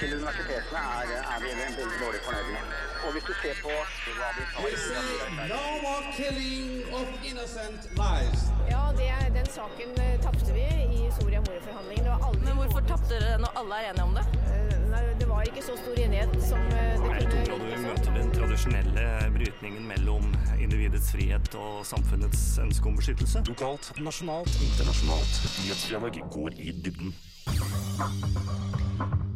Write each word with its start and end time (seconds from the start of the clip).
til 0.00 0.14
universitetene 0.18 0.80
er, 0.98 1.12
er 1.34 1.38
vi 1.44 1.50
veldig 1.62 1.98
dårlig 2.04 2.20
fornøyd 2.26 2.48
med. 2.54 2.72
Og 3.06 3.12
hvis 3.14 3.26
du 3.28 3.32
ser 3.42 3.56
på 3.64 3.72
hva 4.18 4.28
vi 4.36 4.44
tar 4.52 5.48
no 5.52 5.62
more 5.84 6.04
killing 6.18 6.94
of 6.98 7.08
innocent 7.30 7.82
lives. 8.00 8.42
Ja, 8.70 8.82
det, 8.98 9.08
den 9.38 9.48
saken 9.58 9.94
eh, 10.04 10.16
tapte 10.26 10.52
vi 10.56 10.66
i 10.98 11.00
Soria 11.18 11.40
Moria-forhandlingene. 11.46 12.16
Men 12.44 12.60
hvorfor 12.60 12.84
tapte 12.90 13.14
dere 13.14 13.38
når 13.44 13.60
alle 13.62 13.80
er 13.80 13.90
enige 13.92 14.08
om 14.10 14.14
det? 14.18 14.26
Eh, 14.52 14.76
Nei, 14.90 15.02
det 15.20 15.28
var 15.28 15.48
ikke 15.48 15.64
så 15.64 15.74
stor 15.80 15.98
enighet 15.98 16.36
som 16.46 16.68
det 16.72 16.84
kunne 17.00 17.16
Jeg 17.20 17.46
tror 17.48 17.58
du 17.64 17.72
møter 17.86 18.12
den 18.14 18.30
tradisjonelle 18.36 19.06
brytningen 19.34 19.88
mellom 19.88 20.28
individets 20.60 21.10
frihet 21.16 21.58
og 21.58 21.82
samfunnets 21.88 22.44
ønske 22.62 22.92
om 22.92 22.96
beskyttelse. 23.00 23.44
Lokalt, 23.48 23.92
nasjonalt, 24.00 24.60
internasjonalt. 24.70 25.42
Nyhetsdialog 25.64 26.20
går 26.38 26.60
i 26.68 26.72
dybden. 26.84 27.14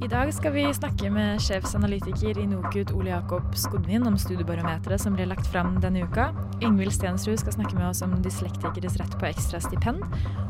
I 0.00 0.08
dag 0.08 0.34
skal 0.34 0.52
vi 0.52 0.62
snakke 0.74 1.10
med 1.12 1.42
sjefsanalytiker 1.44 2.38
i 2.40 2.46
NOKUT 2.48 2.92
Ole 2.96 3.10
Jakob 3.10 3.50
Skodvin 3.52 4.06
om 4.08 4.14
studiebarometeret 4.16 5.02
som 5.02 5.12
ble 5.12 5.26
lagt 5.28 5.50
fram 5.52 5.74
denne 5.82 6.06
uka. 6.08 6.30
Yngvild 6.64 6.94
Stensrud 6.96 7.36
skal 7.42 7.52
snakke 7.52 7.76
med 7.76 7.90
oss 7.90 8.00
om 8.06 8.14
dyslektikeres 8.24 8.96
rett 8.96 9.16
på 9.20 9.28
ekstra 9.28 9.60
stipend. 9.60 10.00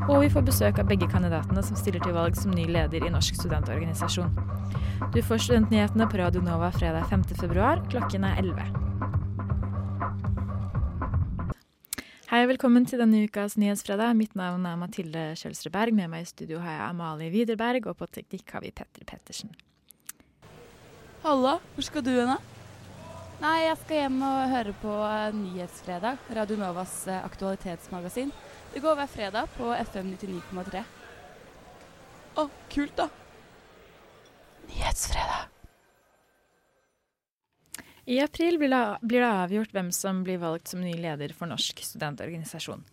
Og 0.06 0.23
vi 0.23 0.28
får 0.30 0.46
besøk 0.46 0.78
av 0.78 0.86
begge 0.92 1.09
kandidatene 1.10 1.64
som 1.66 1.80
stiller 1.80 2.04
til 2.04 2.14
valg 2.14 2.38
som 2.38 2.54
ny 2.54 2.68
leder 2.70 3.02
i 3.02 3.10
Norsk 3.10 3.40
studentorganisasjon. 3.40 4.30
Du 5.10 5.18
får 5.18 5.42
studentnyhetene 5.48 6.06
på 6.06 6.23
Radio 6.23 6.46
Nova 6.46 6.70
fredag 6.78 7.10
5. 7.10 7.26
februar. 7.42 7.82
Klokken 7.90 8.30
er 8.30 8.38
11. 8.38 8.89
Hei 12.30 12.44
og 12.44 12.52
velkommen 12.52 12.84
til 12.86 13.00
denne 13.02 13.24
ukas 13.26 13.56
Nyhetsfredag. 13.58 14.12
Mitt 14.14 14.36
navn 14.38 14.62
er 14.62 14.76
Mathilde 14.78 15.32
Kjølsrud 15.34 15.72
Berg. 15.74 15.96
Med 15.98 16.12
meg 16.12 16.22
i 16.22 16.28
studio 16.30 16.60
har 16.62 16.76
jeg 16.76 16.84
Amalie 16.84 17.32
Widerberg, 17.32 17.88
og 17.90 17.96
på 17.98 18.06
teknikk 18.06 18.54
har 18.54 18.62
vi 18.62 18.70
Petter 18.70 19.02
Pettersen. 19.02 19.50
Halla, 21.24 21.56
hvor 21.74 21.88
skal 21.88 22.06
du 22.06 22.12
hen? 22.12 22.30
Nei, 23.42 23.56
jeg 23.64 23.80
skal 23.82 24.02
hjem 24.04 24.22
og 24.22 24.54
høre 24.54 24.76
på 24.78 24.95
eh, 25.09 25.34
Nyhetsfredag, 25.40 26.22
Radio 26.38 26.62
Novas 26.62 26.96
eh, 27.10 27.18
aktualitetsmagasin. 27.18 28.30
Det 28.76 28.87
går 28.87 29.02
hver 29.02 29.10
fredag 29.10 29.50
på 29.59 29.74
FM 29.90 30.15
99,3. 30.15 30.87
Å, 32.38 32.50
kult 32.70 33.00
da. 33.02 33.10
Nyhetsfredag. 34.70 35.59
I 38.06 38.20
april 38.24 38.59
blir 38.59 38.70
det, 38.73 39.26
avgjort 39.26 39.73
hvem 39.74 39.90
som 39.93 40.23
blir 40.24 40.40
valgt 40.40 40.73
som 40.73 40.80
ny 40.80 40.95
leder 40.96 41.34
for 41.37 41.51
Norsk 41.51 41.82
studentorganisasjon. 41.84 42.84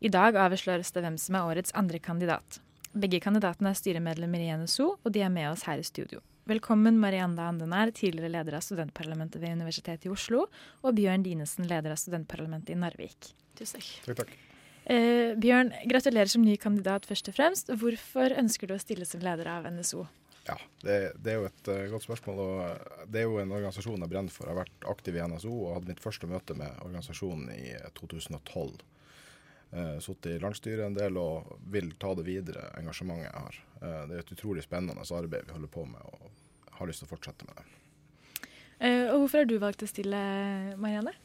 I 0.00 0.10
dag 0.12 0.36
avsløres 0.36 0.92
det 0.92 1.02
hvem 1.04 1.18
som 1.20 1.36
er 1.38 1.50
årets 1.50 1.74
andre 1.76 2.00
kandidat. 2.02 2.60
Begge 2.94 3.20
kandidatene 3.20 3.72
er 3.72 3.78
styremedlemmer 3.78 4.42
i 4.42 4.52
NSO, 4.54 4.94
og 5.02 5.12
de 5.12 5.24
er 5.24 5.32
med 5.32 5.50
oss 5.50 5.64
her 5.68 5.80
i 5.82 5.86
studio. 5.86 6.22
Velkommen 6.48 6.98
Marianda 7.00 7.46
Andenær, 7.48 7.92
tidligere 7.96 8.32
leder 8.34 8.58
av 8.58 8.64
studentparlamentet 8.64 9.40
ved 9.40 9.56
Universitetet 9.56 10.06
i 10.06 10.12
Oslo, 10.12 10.44
og 10.84 10.96
Bjørn 10.96 11.24
Dinesen, 11.24 11.68
leder 11.68 11.94
av 11.94 12.00
studentparlamentet 12.00 12.74
i 12.74 12.80
Narvik. 12.80 13.30
Tusen 13.56 13.80
takk. 13.80 13.88
Takk, 14.04 14.18
takk. 14.20 14.34
Eh, 14.84 15.32
Bjørn, 15.40 15.72
gratulerer 15.88 16.28
som 16.28 16.44
ny 16.44 16.58
kandidat 16.60 17.08
først 17.08 17.30
og 17.32 17.38
fremst. 17.38 17.72
Hvorfor 17.80 18.36
ønsker 18.36 18.68
du 18.68 18.76
å 18.76 18.82
stille 18.82 19.08
som 19.08 19.24
leder 19.24 19.48
av 19.48 19.70
NSO? 19.72 20.04
Ja, 20.44 20.58
det, 20.82 20.96
det 21.24 21.32
er 21.32 21.38
jo 21.40 21.46
et 21.48 21.68
uh, 21.72 21.84
godt 21.92 22.04
spørsmål. 22.04 22.40
og 22.40 22.58
eh, 22.66 23.04
Det 23.08 23.22
er 23.22 23.28
jo 23.28 23.38
en 23.40 23.52
organisasjon 23.52 24.02
jeg 24.04 24.12
brenner 24.12 24.34
for. 24.34 24.44
Jeg 24.44 24.52
har 24.52 24.64
vært 24.64 24.88
aktiv 24.92 25.16
i 25.16 25.22
NSO 25.24 25.52
og 25.54 25.76
hadde 25.78 25.92
mitt 25.92 26.02
første 26.04 26.28
møte 26.28 26.56
med 26.58 26.82
organisasjonen 26.84 27.48
i 27.54 27.70
eh, 27.78 27.86
2012. 27.96 28.82
Uh, 29.74 29.96
Sittet 30.04 30.36
i 30.36 30.42
landsstyret 30.42 30.84
en 30.86 30.98
del 30.98 31.16
og 31.18 31.56
vil 31.72 31.88
ta 31.98 32.12
det 32.18 32.26
videre, 32.28 32.68
engasjementet 32.78 33.26
jeg 33.26 33.46
har. 33.46 33.62
Uh, 33.80 34.02
det 34.10 34.18
er 34.18 34.20
et 34.20 34.34
utrolig 34.36 34.66
spennende 34.66 35.06
arbeid 35.16 35.48
vi 35.48 35.56
holder 35.56 35.72
på 35.72 35.86
med, 35.88 36.12
og 36.12 36.76
har 36.78 36.90
lyst 36.90 37.02
til 37.02 37.08
å 37.08 37.14
fortsette 37.14 37.48
med 37.48 37.58
det. 37.58 37.66
Uh, 38.84 39.14
og 39.14 39.24
hvorfor 39.24 39.42
har 39.42 39.48
du 39.48 39.56
valgt 39.62 39.86
å 39.86 39.88
stille, 39.88 40.20
Marianne? 40.76 41.16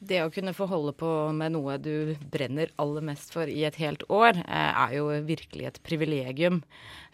Det 0.00 0.22
å 0.24 0.30
kunne 0.32 0.54
få 0.56 0.64
holde 0.64 0.94
på 0.96 1.08
med 1.36 1.52
noe 1.52 1.74
du 1.76 2.14
brenner 2.32 2.70
aller 2.80 3.04
mest 3.04 3.34
for 3.34 3.50
i 3.52 3.66
et 3.68 3.76
helt 3.82 4.00
år, 4.08 4.38
eh, 4.46 4.70
er 4.84 4.94
jo 4.96 5.10
virkelig 5.28 5.66
et 5.68 5.82
privilegium. 5.84 6.62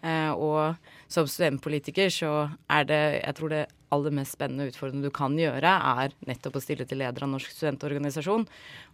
Eh, 0.06 0.30
og 0.30 0.76
som 1.08 1.26
studentpolitiker 1.26 2.06
så 2.14 2.50
er 2.70 2.84
det, 2.84 3.22
jeg 3.24 3.34
tror 3.34 3.50
det 3.50 3.66
aller 3.90 4.14
mest 4.14 4.36
spennende 4.36 4.68
og 4.68 4.70
utfordrende 4.70 5.02
du 5.02 5.10
kan 5.10 5.34
gjøre, 5.34 5.66
er 5.66 6.14
nettopp 6.30 6.60
å 6.60 6.62
stille 6.62 6.86
til 6.86 7.02
leder 7.02 7.26
av 7.26 7.32
Norsk 7.32 7.50
studentorganisasjon. 7.50 8.46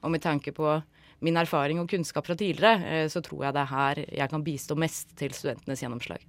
Og 0.02 0.10
med 0.10 0.22
tanke 0.24 0.56
på 0.56 0.82
min 1.20 1.36
erfaring 1.36 1.78
og 1.82 1.90
kunnskap 1.92 2.26
fra 2.26 2.34
tidligere, 2.34 2.80
eh, 2.88 3.08
så 3.12 3.20
tror 3.20 3.44
jeg 3.44 3.54
det 3.54 3.60
er 3.60 3.74
her 3.76 4.04
jeg 4.08 4.30
kan 4.30 4.42
bistå 4.42 4.74
mest 4.74 5.12
til 5.20 5.36
studentenes 5.36 5.84
gjennomslag. 5.84 6.24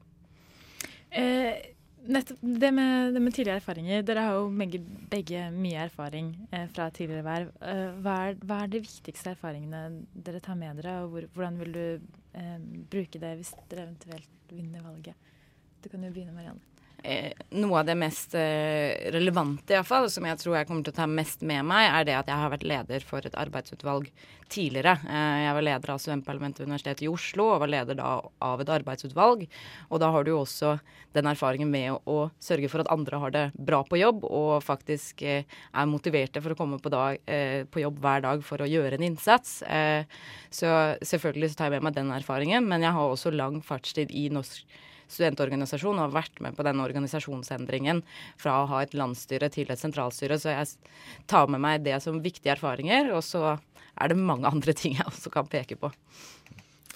Eh, 1.11 1.73
nettopp 2.07 2.39
det 2.41 2.71
med, 2.75 3.13
det 3.13 3.21
med 3.21 3.33
tidligere 3.33 3.61
erfaringer. 3.61 4.03
Dere 4.05 4.25
har 4.27 4.37
jo 4.37 4.49
begge, 4.59 4.81
begge 5.11 5.45
mye 5.55 5.85
erfaring 5.85 6.33
eh, 6.51 6.65
fra 6.73 6.89
tidligere 6.93 7.25
verv. 7.27 7.53
Eh, 7.61 7.85
hva, 8.03 8.17
er, 8.29 8.37
hva 8.43 8.59
er 8.63 8.73
de 8.73 8.83
viktigste 8.83 9.33
erfaringene 9.33 9.83
dere 10.13 10.41
tar 10.43 10.59
med 10.59 10.81
dere, 10.81 10.99
og 11.03 11.13
hvor, 11.13 11.29
hvordan 11.35 11.59
vil 11.61 11.73
du 11.77 11.85
eh, 12.39 12.59
bruke 12.91 13.21
det 13.23 13.33
hvis 13.39 13.53
dere 13.71 13.87
eventuelt 13.87 14.53
vinner 14.53 14.85
valget? 14.85 15.31
Du 15.83 15.89
kan 15.91 16.03
jo 16.03 16.13
begynne, 16.13 16.35
Marianne. 16.35 16.72
Eh, 17.03 17.31
noe 17.59 17.81
av 17.81 17.87
det 17.87 17.95
mest 17.99 18.35
eh, 18.39 19.09
relevante, 19.13 19.75
iallfall, 19.75 20.09
som 20.11 20.25
jeg 20.27 20.39
tror 20.41 20.57
jeg 20.57 20.67
kommer 20.69 20.85
til 20.85 20.93
å 20.93 20.97
ta 20.97 21.07
mest 21.09 21.43
med 21.45 21.65
meg, 21.69 21.89
er 21.89 22.07
det 22.07 22.15
at 22.17 22.31
jeg 22.31 22.41
har 22.41 22.53
vært 22.53 22.65
leder 22.67 23.05
for 23.07 23.25
et 23.25 23.35
arbeidsutvalg 23.39 24.07
tidligere. 24.53 24.95
Eh, 25.07 25.39
jeg 25.45 25.55
var 25.57 25.65
leder 25.67 25.93
av 25.93 26.01
studentparlamentet 26.03 26.63
ved 26.63 26.71
Universitetet 26.71 27.05
i 27.05 27.09
Oslo 27.11 27.49
og 27.51 27.63
var 27.63 27.71
leder 27.73 27.97
da 27.99 28.13
av 28.47 28.63
et 28.63 28.71
arbeidsutvalg. 28.75 29.43
Og 29.89 30.01
da 30.03 30.11
har 30.15 30.23
du 30.25 30.31
jo 30.33 30.39
også 30.43 30.77
den 31.13 31.29
erfaringen 31.29 31.69
med 31.73 31.91
å, 31.93 31.99
å 32.07 32.17
sørge 32.41 32.71
for 32.71 32.83
at 32.83 32.91
andre 32.93 33.19
har 33.21 33.35
det 33.35 33.43
bra 33.53 33.83
på 33.85 33.99
jobb 34.01 34.23
og 34.29 34.55
faktisk 34.65 35.21
er 35.27 35.89
motiverte 35.89 36.41
for 36.41 36.55
å 36.55 36.57
komme 36.57 36.79
på, 36.81 36.89
dag, 36.89 37.19
på 37.69 37.83
jobb 37.83 37.99
hver 38.01 38.23
dag 38.25 38.41
for 38.45 38.63
å 38.63 38.69
gjøre 38.69 38.97
en 38.97 39.05
innsats. 39.11 39.59
Så 40.49 40.71
selvfølgelig 41.05 41.51
så 41.53 41.59
tar 41.59 41.69
jeg 41.69 41.77
med 41.77 41.91
meg 41.91 41.99
den 41.99 42.09
erfaringen, 42.15 42.65
men 42.65 42.81
jeg 42.81 42.97
har 42.97 43.13
også 43.13 43.33
lang 43.35 43.61
fartstid 43.61 44.09
i 44.09 44.25
norsk 44.33 44.65
studentorganisasjon 45.13 45.97
og 45.97 46.07
har 46.07 46.17
vært 46.17 46.41
med 46.43 46.57
på 46.57 46.65
denne 46.67 46.83
organisasjonsendringen 46.85 48.01
fra 48.41 48.61
å 48.61 48.67
ha 48.71 48.81
et 48.83 48.95
landsstyre 48.97 49.51
til 49.53 49.71
et 49.71 49.81
sentralstyre. 49.81 50.39
Så 50.41 50.53
jeg 50.53 51.23
tar 51.31 51.51
med 51.51 51.63
meg 51.63 51.85
det 51.85 51.99
som 52.03 52.21
viktige 52.23 52.55
erfaringer, 52.55 53.13
og 53.15 53.23
så 53.25 53.55
er 53.93 54.11
det 54.11 54.19
mange 54.19 54.49
andre 54.49 54.75
ting 54.77 54.97
jeg 54.99 55.07
også 55.09 55.33
kan 55.33 55.49
peke 55.49 55.79
på. 55.79 55.93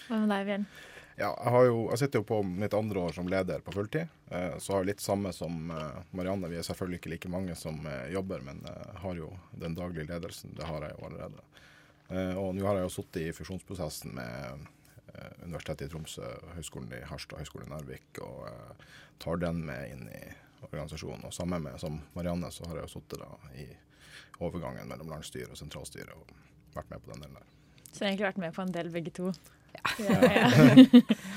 Hva 0.07 0.22
med 0.22 0.31
deg, 0.33 0.45
Bjørn? 0.50 0.69
Ja, 1.17 1.31
jeg, 1.31 1.50
har 1.50 1.63
jo, 1.66 1.77
jeg 1.89 2.01
sitter 2.03 2.22
jo 2.22 2.27
på 2.29 2.44
mitt 2.45 2.75
andre 2.77 3.07
år 3.07 3.16
som 3.16 3.29
leder 3.29 3.63
på 3.66 3.73
fulltid. 3.73 4.11
Eh, 4.29 4.57
så 4.61 4.75
har 4.75 4.83
jeg 4.83 4.91
litt 4.91 5.01
samme 5.01 5.31
som 5.33 5.72
eh, 5.73 6.01
Marianne. 6.17 6.50
Vi 6.51 6.59
er 6.59 6.67
selvfølgelig 6.67 7.01
ikke 7.01 7.13
like 7.16 7.31
mange 7.33 7.57
som 7.57 7.79
eh, 7.89 8.11
jobber, 8.13 8.44
men 8.45 8.61
har 9.01 9.17
jo 9.17 9.31
den 9.57 9.73
daglige 9.77 10.11
ledelsen. 10.11 10.53
Det 10.57 10.67
har 10.69 10.85
jeg 10.85 10.94
jo 10.94 11.07
allerede. 11.09 11.47
Eh, 12.09 12.35
og 12.39 12.53
nå 12.56 12.63
har 12.67 12.79
jeg 12.79 12.88
jo 12.88 12.95
sittet 13.00 13.22
i 13.25 13.35
fusjonsprosessen 13.35 14.13
med 14.16 14.67
Universitetet 15.44 15.88
i 15.88 15.91
Tromsø, 15.91 16.28
Høgskolen 16.55 16.94
i 16.97 17.03
Harstad, 17.09 17.41
Høgskolen 17.41 17.69
i 17.69 17.73
Narvik, 17.73 18.22
og 18.23 18.47
eh, 18.50 18.88
tar 19.23 19.41
den 19.41 19.63
med 19.67 19.94
inn 19.94 20.07
i 20.11 20.23
organisasjonen. 20.67 21.28
Og 21.28 21.35
sammen 21.35 21.63
med 21.66 21.78
som 21.81 22.00
Marianne, 22.16 22.51
så 22.53 22.67
har 22.69 22.79
jeg 22.79 22.89
jo 22.89 22.95
sittet 22.97 23.53
i 23.57 23.67
overgangen 24.44 24.89
mellom 24.89 25.13
landsstyret 25.13 25.53
og 25.53 25.59
sentralstyret 25.59 26.13
og 26.13 26.33
vært 26.75 26.91
med 26.91 27.03
på 27.03 27.13
den 27.13 27.23
delen 27.25 27.39
der. 27.39 27.53
Så 27.91 28.03
jeg 28.03 28.03
har 28.03 28.11
egentlig 28.11 28.27
vært 28.27 28.44
med 28.44 28.57
på 28.57 28.66
en 28.66 28.75
del, 28.75 28.91
begge 28.94 29.16
to. 29.17 29.31
Ja. 29.77 29.95
ja. 30.41 30.50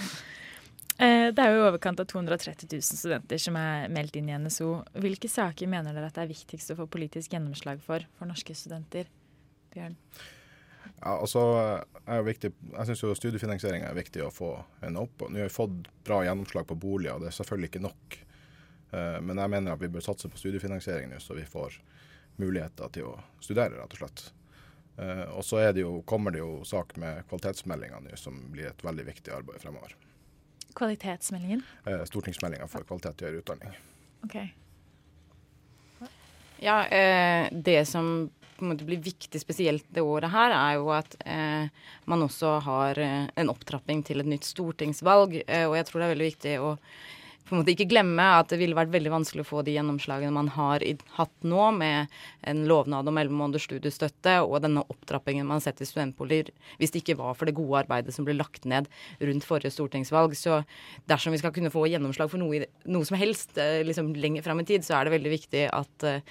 Det 1.00 1.40
er 1.40 1.54
jo 1.54 1.62
i 1.62 1.64
overkant 1.64 2.00
av 2.02 2.10
230 2.10 2.66
000 2.68 2.84
studenter 2.84 3.40
som 3.40 3.54
er 3.56 3.86
meldt 3.88 4.18
inn 4.20 4.26
i 4.28 4.34
NSO. 4.36 4.82
Hvilke 5.00 5.30
saker 5.32 5.70
mener 5.72 5.96
dere 5.96 6.10
at 6.10 6.18
det 6.18 6.26
er 6.26 6.32
viktigst 6.34 6.74
å 6.74 6.76
få 6.76 6.84
politisk 6.92 7.32
gjennomslag 7.32 7.80
for 7.80 8.04
for 8.18 8.28
norske 8.28 8.52
studenter? 8.52 9.08
Bjørn? 9.72 9.96
Ja, 11.00 11.14
altså, 11.16 11.40
er 12.04 12.18
jo 12.20 12.26
viktig, 12.26 12.50
jeg 12.74 12.86
syns 12.90 13.02
jo 13.02 13.14
studiefinansiering 13.16 13.86
er 13.88 13.94
viktig 13.96 14.20
å 14.26 14.32
få 14.34 14.50
henne 14.82 15.00
opp. 15.00 15.22
Nå 15.30 15.40
har 15.40 15.48
vi 15.48 15.54
fått 15.54 15.86
bra 16.04 16.18
gjennomslag 16.26 16.66
på 16.68 16.76
boliger, 16.76 17.14
og 17.16 17.22
det 17.24 17.30
er 17.30 17.38
selvfølgelig 17.38 17.70
ikke 17.70 17.82
nok. 17.86 18.18
Eh, 18.92 19.20
Men 19.24 19.38
jeg 19.40 19.50
mener 19.54 19.72
at 19.72 19.80
vi 19.80 19.88
bør 19.88 20.04
satse 20.04 20.28
på 20.28 20.36
studiefinansiering 20.40 21.08
nå, 21.10 21.20
så 21.24 21.34
vi 21.38 21.46
får 21.48 21.78
muligheter 22.36 22.92
til 22.92 23.08
å 23.08 23.14
studere, 23.40 23.78
rett 23.80 23.96
og 23.96 24.02
slett. 24.02 24.26
Eh, 24.98 25.24
Og 25.32 25.40
så 25.44 25.62
er 25.64 25.72
det 25.72 25.80
jo, 25.86 26.02
kommer 26.02 26.30
det 26.36 26.42
jo 26.44 26.64
sak 26.68 26.96
med 27.00 27.24
kvalitetsmeldinga 27.28 28.00
nå, 28.04 28.16
som 28.20 28.36
blir 28.52 28.68
et 28.68 28.84
veldig 28.84 29.06
viktig 29.08 29.32
arbeid 29.32 29.60
fremover. 29.62 29.96
Kvalitetsmeldingen? 30.76 31.62
Eh, 31.86 32.04
Stortingsmeldinga 32.04 32.68
for 32.68 32.84
kvalitet 32.84 33.22
i 33.22 33.24
høyere 33.30 33.40
utdanning. 33.40 33.72
OK. 34.24 34.36
Ja, 36.60 36.82
eh, 36.92 37.48
det 37.52 37.86
som 37.88 38.30
på 38.60 38.66
en 38.66 38.74
måte 38.74 38.86
blir 38.88 39.00
viktig 39.02 39.40
spesielt 39.40 39.86
det 39.90 40.04
året 40.04 40.30
her, 40.32 40.54
er 40.54 40.76
jo 40.78 40.90
at 40.94 41.16
eh, 41.24 41.70
man 42.10 42.26
også 42.26 42.58
har 42.66 43.00
eh, 43.00 43.30
en 43.40 43.52
opptrapping 43.52 44.04
til 44.06 44.22
et 44.22 44.28
nytt 44.28 44.46
stortingsvalg. 44.48 45.40
Eh, 45.46 45.64
og 45.66 45.78
jeg 45.78 45.88
tror 45.88 46.00
det 46.00 46.06
er 46.06 46.14
veldig 46.14 46.28
viktig 46.30 46.54
å 46.60 46.74
på 47.50 47.56
en 47.56 47.62
måte 47.64 47.72
ikke 47.74 47.88
glemme 47.90 48.24
at 48.38 48.52
det 48.52 48.60
ville 48.60 48.76
vært 48.78 48.92
veldig 48.92 49.10
vanskelig 49.12 49.42
å 49.42 49.48
få 49.48 49.64
de 49.66 49.74
gjennomslagene 49.74 50.30
man 50.34 50.52
har 50.54 50.84
i, 50.86 50.94
hatt 51.16 51.34
nå, 51.42 51.64
med 51.74 52.12
en 52.46 52.62
lovnad 52.70 53.10
om 53.10 53.18
elleve 53.18 53.36
måneders 53.36 53.66
studiestøtte 53.66 54.36
og 54.44 54.60
denne 54.64 54.84
opptrappingen 54.86 55.48
man 55.48 55.58
har 55.58 55.66
sett 55.66 55.82
i 55.82 55.88
studentboliger, 55.88 56.52
hvis 56.78 56.94
det 56.94 57.02
ikke 57.02 57.18
var 57.18 57.34
for 57.38 57.50
det 57.50 57.56
gode 57.58 57.82
arbeidet 57.82 58.14
som 58.14 58.26
ble 58.28 58.36
lagt 58.38 58.68
ned 58.70 58.86
rundt 59.18 59.46
forrige 59.48 59.74
stortingsvalg. 59.74 60.36
Så 60.38 60.62
dersom 61.10 61.34
vi 61.34 61.42
skal 61.42 61.54
kunne 61.56 61.74
få 61.74 61.88
gjennomslag 61.90 62.30
for 62.30 62.40
noe, 62.40 62.62
noe 62.86 63.08
som 63.08 63.18
helst 63.20 63.58
eh, 63.58 63.82
liksom 63.86 64.14
lenger 64.14 64.46
fram 64.46 64.62
i 64.62 64.68
tid, 64.70 64.86
så 64.86 64.96
er 64.96 65.08
det 65.08 65.16
veldig 65.18 65.34
viktig 65.34 65.66
at 65.74 66.06
uh, 66.06 66.22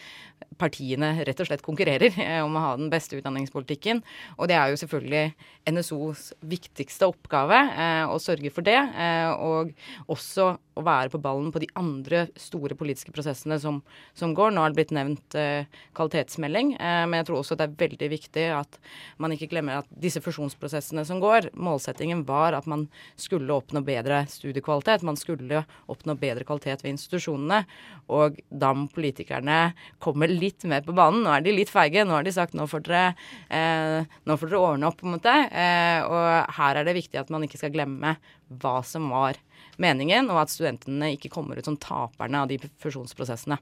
partiene 0.60 1.12
rett 1.28 1.40
og 1.40 1.48
slett 1.48 1.64
konkurrerer 1.66 2.16
eh, 2.20 2.40
om 2.44 2.56
å 2.58 2.64
ha 2.64 2.72
den 2.80 2.90
beste 2.92 3.18
utdanningspolitikken. 3.20 4.02
Og 4.38 4.50
det 4.52 4.58
er 4.58 4.72
jo 4.72 4.80
selvfølgelig 4.82 5.76
NSOs 5.76 6.30
viktigste 6.52 7.10
oppgave 7.10 7.60
eh, 7.70 8.06
å 8.10 8.20
sørge 8.22 8.52
for 8.54 8.66
det. 8.66 8.78
Eh, 8.78 9.30
og 9.34 9.74
også 10.12 10.52
å 10.80 10.86
være 10.86 11.09
på 11.12 11.22
ballen 11.22 11.52
på 11.54 11.62
de 11.64 11.70
andre 11.80 12.26
store 12.40 12.78
politiske 12.80 13.14
prosessene 13.16 13.60
som, 13.62 13.82
som 14.18 14.34
går. 14.38 14.54
Nå 14.54 14.64
har 14.64 14.74
det 14.74 14.80
blitt 14.80 14.96
nevnt 14.96 15.38
eh, 15.40 15.70
kvalitetsmelding, 15.98 16.76
eh, 16.78 17.04
men 17.10 17.20
jeg 17.20 17.30
tror 17.30 17.42
også 17.42 17.58
det 17.60 17.68
er 17.68 17.78
veldig 17.84 18.12
viktig 18.14 18.46
at 18.56 18.80
man 19.22 19.36
ikke 19.36 19.50
glemmer 19.52 19.82
at 19.82 19.90
disse 19.92 20.22
fusjonsprosessene 20.24 21.06
som 21.08 21.22
går, 21.24 21.52
målsettingen 21.58 22.26
var 22.28 22.58
at 22.58 22.70
man 22.70 22.88
skulle 23.20 23.54
oppnå 23.56 23.84
bedre 23.86 24.24
studiekvalitet. 24.30 25.06
Man 25.08 25.20
skulle 25.20 25.64
oppnå 25.90 26.16
bedre 26.20 26.46
kvalitet 26.48 26.84
ved 26.84 26.94
institusjonene. 26.96 27.64
Og 28.10 28.40
da 28.50 28.72
må 28.76 28.88
politikerne 28.94 29.60
komme 30.04 30.30
litt 30.30 30.66
mer 30.70 30.86
på 30.86 30.96
banen. 30.98 31.24
Nå 31.26 31.34
er 31.34 31.46
de 31.46 31.56
litt 31.56 31.72
feige. 31.72 32.06
Nå 32.06 32.18
har 32.18 32.26
de 32.26 32.36
sagt 32.36 32.58
nå 32.58 32.68
får 32.70 32.86
dere, 32.88 33.04
eh, 33.50 34.10
nå 34.26 34.38
får 34.40 34.52
dere 34.52 34.64
ordne 34.64 34.90
opp, 34.90 35.00
på 35.00 35.08
en 35.08 35.18
måte. 35.18 35.36
Eh, 35.50 36.00
og 36.06 36.56
her 36.60 36.80
er 36.80 36.88
det 36.88 36.98
viktig 36.98 37.22
at 37.22 37.30
man 37.34 37.46
ikke 37.46 37.62
skal 37.62 37.74
glemme 37.74 38.18
hva 38.50 38.80
som 38.86 39.12
var 39.14 39.38
meningen, 39.82 40.30
og 40.32 40.44
at 40.44 40.54
studentene 40.54 41.14
ikke 41.16 41.32
kommer 41.34 41.60
ut 41.60 41.68
som 41.68 41.78
taperne 41.80 42.44
av 42.44 42.52
de 42.52 42.60
fusjonsprosessene. 42.84 43.60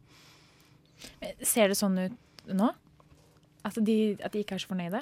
Ser 1.45 1.71
det 1.71 1.77
sånn 1.79 1.97
ut 2.07 2.51
nå? 2.57 2.71
At 3.67 3.77
de, 3.83 4.15
at 4.23 4.33
de 4.33 4.44
ikke 4.44 4.55
er 4.55 4.63
så 4.63 4.71
fornøyde? 4.71 5.01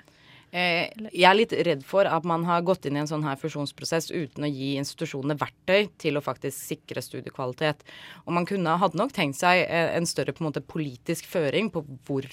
Eh, 0.55 0.87
jeg 1.09 1.25
er 1.27 1.35
litt 1.35 1.53
redd 1.67 1.81
for 1.83 2.07
at 2.07 2.25
man 2.27 2.45
har 2.47 2.63
gått 2.65 2.85
inn 2.87 2.95
i 2.95 3.01
en 3.01 3.09
sånn 3.09 3.25
her 3.25 3.35
fusjonsprosess 3.39 4.07
uten 4.13 4.45
å 4.45 4.51
gi 4.51 4.75
institusjonene 4.79 5.35
verktøy 5.41 5.89
til 5.99 6.15
å 6.15 6.23
faktisk 6.23 6.55
sikre 6.55 7.03
studiekvalitet. 7.03 7.81
Og 8.23 8.37
man 8.37 8.47
kunne, 8.47 8.77
hadde 8.79 8.99
nok 8.99 9.11
tenkt 9.15 9.39
seg 9.41 9.65
eh, 9.65 9.91
en 9.97 10.07
større 10.07 10.35
på 10.35 10.43
en 10.43 10.49
måte, 10.49 10.63
politisk 10.63 11.27
føring 11.27 11.71
på 11.73 11.83
hvor, 12.07 12.29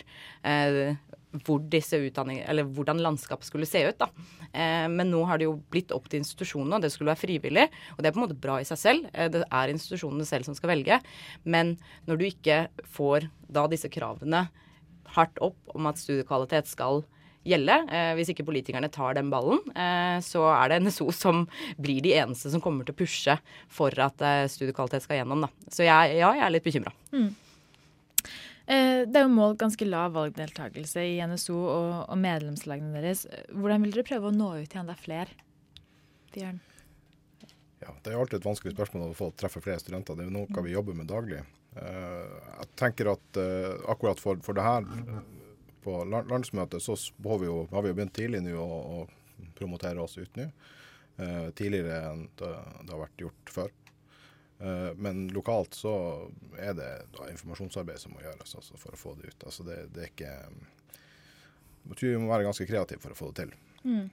eh, 0.46 0.94
hvor 1.46 1.62
hvordan 2.76 3.02
landskapet 3.02 3.48
skulle 3.48 3.68
se 3.68 3.84
ut. 3.88 4.02
Eh, 4.52 4.88
men 4.88 5.10
nå 5.10 5.22
har 5.28 5.40
det 5.40 5.48
jo 5.48 5.60
blitt 5.72 5.92
opp 5.94 6.08
til 6.08 6.20
institusjonene, 6.20 6.76
og 6.76 6.84
det 6.84 6.92
skulle 6.92 7.12
være 7.12 7.22
frivillig. 7.22 7.68
Og 7.96 8.02
det 8.02 8.10
er 8.10 8.16
på 8.16 8.20
en 8.20 8.26
måte 8.26 8.38
bra 8.38 8.58
i 8.60 8.68
seg 8.68 8.80
selv. 8.80 9.08
Eh, 9.12 9.30
det 9.32 9.44
er 9.48 9.72
institusjonene 9.72 10.28
selv 10.28 10.48
som 10.48 10.56
skal 10.58 10.74
velge. 10.74 11.00
Men 11.44 11.76
når 12.08 12.20
du 12.20 12.26
ikke 12.28 12.66
får 12.84 13.30
da 13.52 13.66
disse 13.70 13.90
kravene 13.92 14.46
hardt 15.16 15.40
opp 15.44 15.74
om 15.76 15.88
at 15.90 16.00
studiekvalitet 16.00 16.70
skal 16.70 17.02
gjelde. 17.46 17.76
Eh, 17.90 18.12
hvis 18.18 18.30
ikke 18.32 18.46
politikerne 18.46 18.90
tar 18.92 19.16
den 19.18 19.30
ballen, 19.32 19.60
eh, 19.74 20.18
så 20.24 20.44
er 20.54 20.70
det 20.70 20.82
NSO 20.86 21.10
som 21.14 21.44
blir 21.80 22.02
de 22.04 22.14
eneste 22.20 22.52
som 22.52 22.62
kommer 22.62 22.86
til 22.86 22.94
å 22.94 23.00
pushe 23.02 23.38
for 23.72 24.02
at 24.02 24.22
eh, 24.22 24.48
studiekvalitet 24.50 25.06
skal 25.06 25.22
gjennom. 25.22 25.46
Da. 25.46 25.50
Så 25.72 25.86
jeg, 25.86 26.18
ja, 26.20 26.32
jeg 26.38 26.46
er 26.46 26.54
litt 26.54 26.66
bekymra. 26.66 26.94
Mm. 27.14 27.32
Eh, 28.72 29.02
det 29.04 29.20
er 29.20 29.26
jo 29.26 29.32
målt 29.34 29.60
ganske 29.60 29.84
lav 29.84 30.14
valgdeltakelse 30.14 31.02
i 31.04 31.16
NSO 31.28 31.56
og, 31.60 31.94
og, 32.06 32.18
medlemslagene 32.20 33.02
deres. 33.02 33.26
Hvordan 33.52 33.84
vil 33.84 33.96
dere 33.96 34.06
prøve 34.08 34.30
å 34.30 34.36
nå 34.36 34.52
ut 34.62 34.68
til 34.72 34.80
enda 34.80 34.96
flere? 34.96 35.34
Bjørn? 36.32 36.60
Ja, 37.82 37.92
Det 38.00 38.12
er 38.12 38.20
alltid 38.20 38.38
et 38.38 38.46
vanskelig 38.46 38.72
spørsmål 38.76 39.10
å 39.10 39.18
få 39.18 39.32
treffe 39.36 39.60
flere 39.64 39.82
studenter. 39.82 40.16
Det 40.16 40.28
er 40.28 40.32
noe 40.32 40.64
vi 40.64 40.72
jobber 40.72 40.96
med 40.96 41.10
daglig. 41.10 41.42
Eh, 41.76 42.38
jeg 42.62 42.70
tenker 42.80 43.12
at 43.12 43.42
eh, 43.42 43.74
akkurat 43.92 44.22
for, 44.22 44.40
for 44.46 44.56
det 44.56 44.64
her 44.64 44.86
på 45.82 45.98
landsmøtet 46.06 46.84
så 46.84 46.94
har 47.26 47.42
vi 47.42 47.50
jo, 47.50 47.66
har 47.72 47.84
vi 47.84 47.90
jo 47.90 47.98
begynt 47.98 48.14
tidlig 48.16 48.40
nå 48.46 48.54
å, 48.56 48.80
å, 49.02 49.48
promotere 49.58 49.98
oss 49.98 50.14
ut 50.16 50.36
nå. 50.38 50.44
tidligere 51.58 51.96
enn 52.12 52.20
det, 52.38 52.50
det 52.86 52.92
har 52.92 53.00
vært 53.00 53.24
gjort 53.24 53.50
før. 53.50 53.72
Eh, 54.62 54.94
men 54.94 55.26
lokalt 55.34 55.74
så 55.74 55.92
er 56.58 56.76
det 56.78 56.90
informasjonsarbeid 57.32 57.98
som 57.98 58.14
må 58.14 58.22
gjøres 58.22 58.54
altså, 58.54 58.78
for 58.78 58.94
å 58.94 59.00
få 59.00 59.14
det 59.18 59.32
ut. 59.32 59.46
Altså 59.48 59.66
det, 59.66 59.78
det, 59.94 60.06
er 60.06 60.12
ikke 60.12 60.34
tror 61.96 62.12
vi 62.12 62.18
må 62.22 62.30
være 62.30 62.46
ganske 62.46 62.66
kreative 62.68 63.02
for 63.02 63.14
å 63.14 63.18
få 63.18 63.30
det 63.32 63.42
til. 63.42 63.54
Mm. 63.82 64.10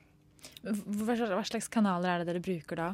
Hva 1.05 1.43
slags 1.45 1.69
kanaler 1.71 2.13
er 2.13 2.23
det 2.23 2.31
dere 2.31 2.41
bruker 2.43 2.79
da? 2.79 2.87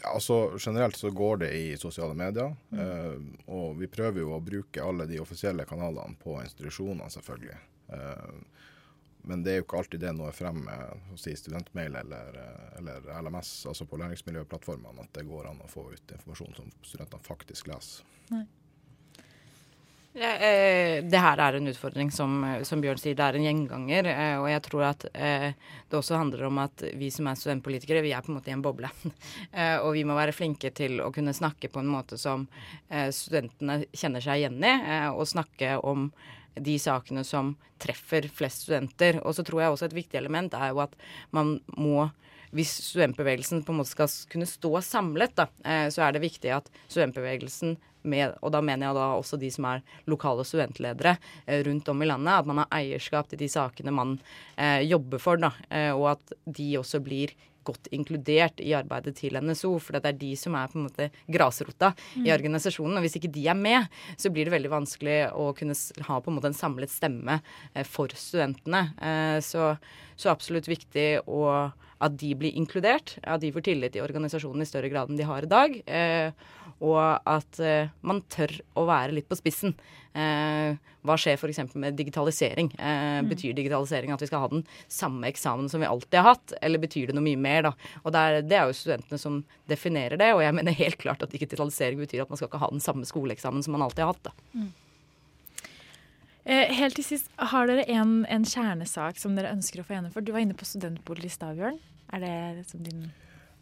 Ja, 0.00 0.14
altså 0.16 0.56
Generelt 0.58 0.98
så 0.98 1.12
går 1.14 1.44
det 1.44 1.50
i 1.56 1.76
sosiale 1.80 2.16
medier. 2.18 2.56
Mm. 2.74 2.80
Eh, 2.82 3.46
og 3.54 3.78
vi 3.78 3.90
prøver 3.92 4.24
jo 4.24 4.34
å 4.34 4.42
bruke 4.42 4.82
alle 4.82 5.06
de 5.10 5.20
offisielle 5.22 5.66
kanalene 5.68 6.18
på 6.20 6.40
institusjonene, 6.42 7.06
selvfølgelig. 7.12 7.60
Eh, 7.94 8.64
men 9.24 9.44
det 9.44 9.52
er 9.52 9.60
jo 9.60 9.66
ikke 9.66 9.78
alltid 9.80 10.02
det 10.04 10.12
når 10.16 10.34
frem 10.36 10.64
med 10.66 11.14
si, 11.20 11.32
studentmail 11.38 11.96
eller, 12.02 12.40
eller, 12.78 13.08
LMS, 13.24 13.54
altså 13.70 13.86
på 13.88 14.00
læringsmiljøplattformene, 14.02 15.06
at 15.06 15.16
det 15.16 15.24
går 15.28 15.48
an 15.50 15.62
å 15.64 15.70
få 15.70 15.86
ut 15.92 16.18
informasjon 16.18 16.58
som 16.58 16.74
studentene 16.82 17.24
faktisk 17.24 17.72
leser. 17.72 18.04
Nei. 18.34 18.44
Ja, 20.14 20.28
eh, 20.36 21.00
det 21.02 21.18
her 21.18 21.40
er 21.42 21.56
en 21.58 21.66
utfordring, 21.66 22.12
som, 22.14 22.36
som, 22.62 22.78
Bjørn 22.82 23.00
sier. 23.02 23.16
Det 23.18 23.24
er 23.24 23.34
en 23.34 23.46
gjenganger. 23.48 24.06
Eh, 24.12 24.34
og 24.38 24.46
jeg 24.46 24.62
tror 24.62 24.84
at 24.92 25.06
eh, 25.10 25.48
det 25.90 25.98
også 25.98 26.20
handler 26.20 26.44
om 26.46 26.60
at 26.62 26.84
vi 26.94 27.08
som 27.10 27.26
er 27.26 27.40
studentpolitikere, 27.40 28.04
vi 28.04 28.12
er 28.14 28.22
på 28.22 28.30
en 28.30 28.38
måte 28.38 28.52
i 28.52 28.54
en 28.54 28.62
boble. 28.62 28.92
Eh, 29.54 29.76
og 29.78 29.92
vi 29.94 30.02
må 30.06 30.16
være 30.16 30.34
flinke 30.34 30.70
til 30.74 30.98
å 31.02 31.10
kunne 31.14 31.34
snakke 31.34 31.68
på 31.70 31.78
en 31.78 31.90
måte 31.90 32.16
som 32.18 32.46
eh, 32.88 33.10
studentene 33.14 33.84
kjenner 33.94 34.22
seg 34.22 34.40
igjen 34.40 34.56
i, 34.66 34.70
eh, 34.70 35.10
og 35.10 35.28
snakke 35.30 35.76
om 35.86 36.08
de 36.54 36.76
sakene 36.78 37.24
som 37.26 37.54
treffer 37.82 38.28
flest 38.32 38.66
studenter. 38.66 39.20
Og 39.24 39.36
så 39.36 39.44
tror 39.46 39.62
jeg 39.62 39.74
også 39.74 39.88
et 39.88 39.98
viktig 40.02 40.20
element 40.20 40.54
er 40.54 40.72
jo 40.72 40.82
at 40.84 40.94
man 41.34 41.58
må 41.76 42.10
hvis 42.54 42.70
studentbevegelsen 42.86 43.64
på 43.66 43.74
en 43.74 43.80
måte 43.80 43.90
skal 43.90 44.10
kunne 44.30 44.46
stå 44.46 44.78
samlet, 44.86 45.34
da, 45.34 45.48
eh, 45.66 45.88
så 45.90 46.04
er 46.06 46.14
det 46.14 46.22
viktig 46.22 46.52
at 46.54 46.70
studentbevegelsen 46.86 47.74
med, 48.04 48.36
og 48.44 48.52
da 48.52 48.60
mener 48.62 48.86
jeg 48.86 48.98
da 48.98 49.06
også 49.16 49.38
de 49.40 49.48
som 49.50 49.66
er 49.66 49.82
lokale 50.10 50.44
studentledere 50.46 51.16
eh, 51.46 51.64
rundt 51.66 51.88
om 51.90 52.04
i 52.04 52.08
landet, 52.08 52.36
at 52.36 52.50
man 52.50 52.62
har 52.62 52.76
eierskap 52.78 53.30
til 53.30 53.40
de 53.40 53.48
sakene 53.50 53.94
man 53.96 54.18
eh, 54.54 54.84
jobber 54.86 55.22
for, 55.22 55.40
da, 55.40 55.50
og 55.96 56.12
at 56.14 56.36
de 56.44 56.68
også 56.78 57.02
blir 57.02 57.34
godt 57.66 57.90
inkludert 57.94 58.60
i 58.62 58.74
arbeidet 58.76 59.16
til 59.18 59.38
NSO. 59.40 59.74
For 59.82 59.96
det 59.96 60.12
er 60.12 60.20
de 60.20 60.32
som 60.38 60.56
er 60.58 60.70
på 60.70 60.80
en 60.80 60.86
måte 60.88 61.10
grasrota 61.30 61.92
mm. 61.94 62.26
i 62.26 62.32
organisasjonen. 62.34 62.98
Og 62.98 63.06
hvis 63.06 63.18
ikke 63.20 63.32
de 63.34 63.46
er 63.50 63.58
med, 63.58 63.88
så 64.20 64.32
blir 64.32 64.48
det 64.48 64.56
veldig 64.56 64.72
vanskelig 64.72 65.18
å 65.32 65.50
kunne 65.56 65.76
ha 66.08 66.20
på 66.20 66.32
en 66.32 66.38
måte 66.38 66.52
en 66.52 66.58
samlet 66.58 66.92
stemme 66.92 67.40
eh, 67.72 67.86
for 67.88 68.12
studentene. 68.18 68.86
Eh, 69.00 69.38
så, 69.44 69.74
så 70.16 70.32
absolutt 70.32 70.70
viktig 70.70 71.08
å, 71.26 71.44
at 72.04 72.18
de 72.20 72.34
blir 72.38 72.56
inkludert, 72.58 73.16
at 73.22 73.42
de 73.42 73.52
får 73.54 73.66
tillit 73.70 73.96
i 73.96 74.04
organisasjonen 74.04 74.64
i 74.64 74.68
større 74.68 74.92
grad 74.92 75.10
enn 75.10 75.20
de 75.20 75.28
har 75.28 75.46
i 75.46 75.50
dag. 75.50 75.76
Eh, 75.88 76.30
og 76.84 77.00
at 77.30 77.60
man 78.04 78.18
tør 78.28 78.50
å 78.76 78.82
være 78.88 79.14
litt 79.16 79.28
på 79.30 79.38
spissen. 79.38 79.72
Eh, 80.14 80.76
hva 81.02 81.16
skjer 81.18 81.34
f.eks. 81.34 81.58
med 81.74 81.96
digitalisering? 81.98 82.70
Eh, 82.78 83.18
mm. 83.18 83.30
Betyr 83.32 83.56
digitalisering 83.56 84.12
at 84.14 84.22
vi 84.22 84.28
skal 84.30 84.44
ha 84.44 84.50
den 84.52 84.62
samme 84.86 85.26
eksamen 85.28 85.66
som 85.70 85.82
vi 85.82 85.88
alltid 85.90 86.20
har 86.20 86.36
hatt, 86.36 86.54
eller 86.62 86.82
betyr 86.82 87.10
det 87.10 87.16
noe 87.18 87.26
mye 87.26 87.40
mer, 87.40 87.66
da? 87.66 87.72
Og 88.04 88.14
det 88.14 88.22
er, 88.22 88.38
det 88.46 88.58
er 88.60 88.70
jo 88.70 88.78
studentene 88.78 89.18
som 89.20 89.40
definerer 89.70 90.20
det, 90.20 90.30
og 90.36 90.44
jeg 90.44 90.56
mener 90.56 90.78
helt 90.78 91.00
klart 91.02 91.24
at 91.26 91.34
digitalisering 91.34 91.98
betyr 92.00 92.24
at 92.24 92.30
man 92.30 92.40
skal 92.40 92.48
ikke 92.48 92.62
ha 92.62 92.70
den 92.70 92.84
samme 92.84 93.08
skoleeksamen 93.10 93.66
som 93.66 93.74
man 93.74 93.84
alltid 93.84 94.06
har 94.06 94.14
hatt. 94.14 94.30
da. 94.30 94.54
Mm. 94.54 94.70
Eh, 96.44 96.72
helt 96.76 96.98
til 97.00 97.06
sist, 97.08 97.30
Har 97.40 97.66
dere 97.66 97.86
en, 97.88 98.22
en, 98.28 98.44
kjernesak 98.44 99.18
som 99.18 99.34
dere 99.34 99.52
ønsker 99.56 99.80
å 99.80 99.86
få 99.88 99.96
gjennomført? 99.96 100.28
Du 100.28 100.32
var 100.36 100.44
inne 100.44 100.56
på 100.56 100.68
studentbolig 100.68 101.26
i 101.26 101.34
stad, 101.34 101.58
Bjørn. 101.58 101.80
Er 102.14 102.22
det 102.22 102.34
liksom 102.60 102.86
din 102.86 103.06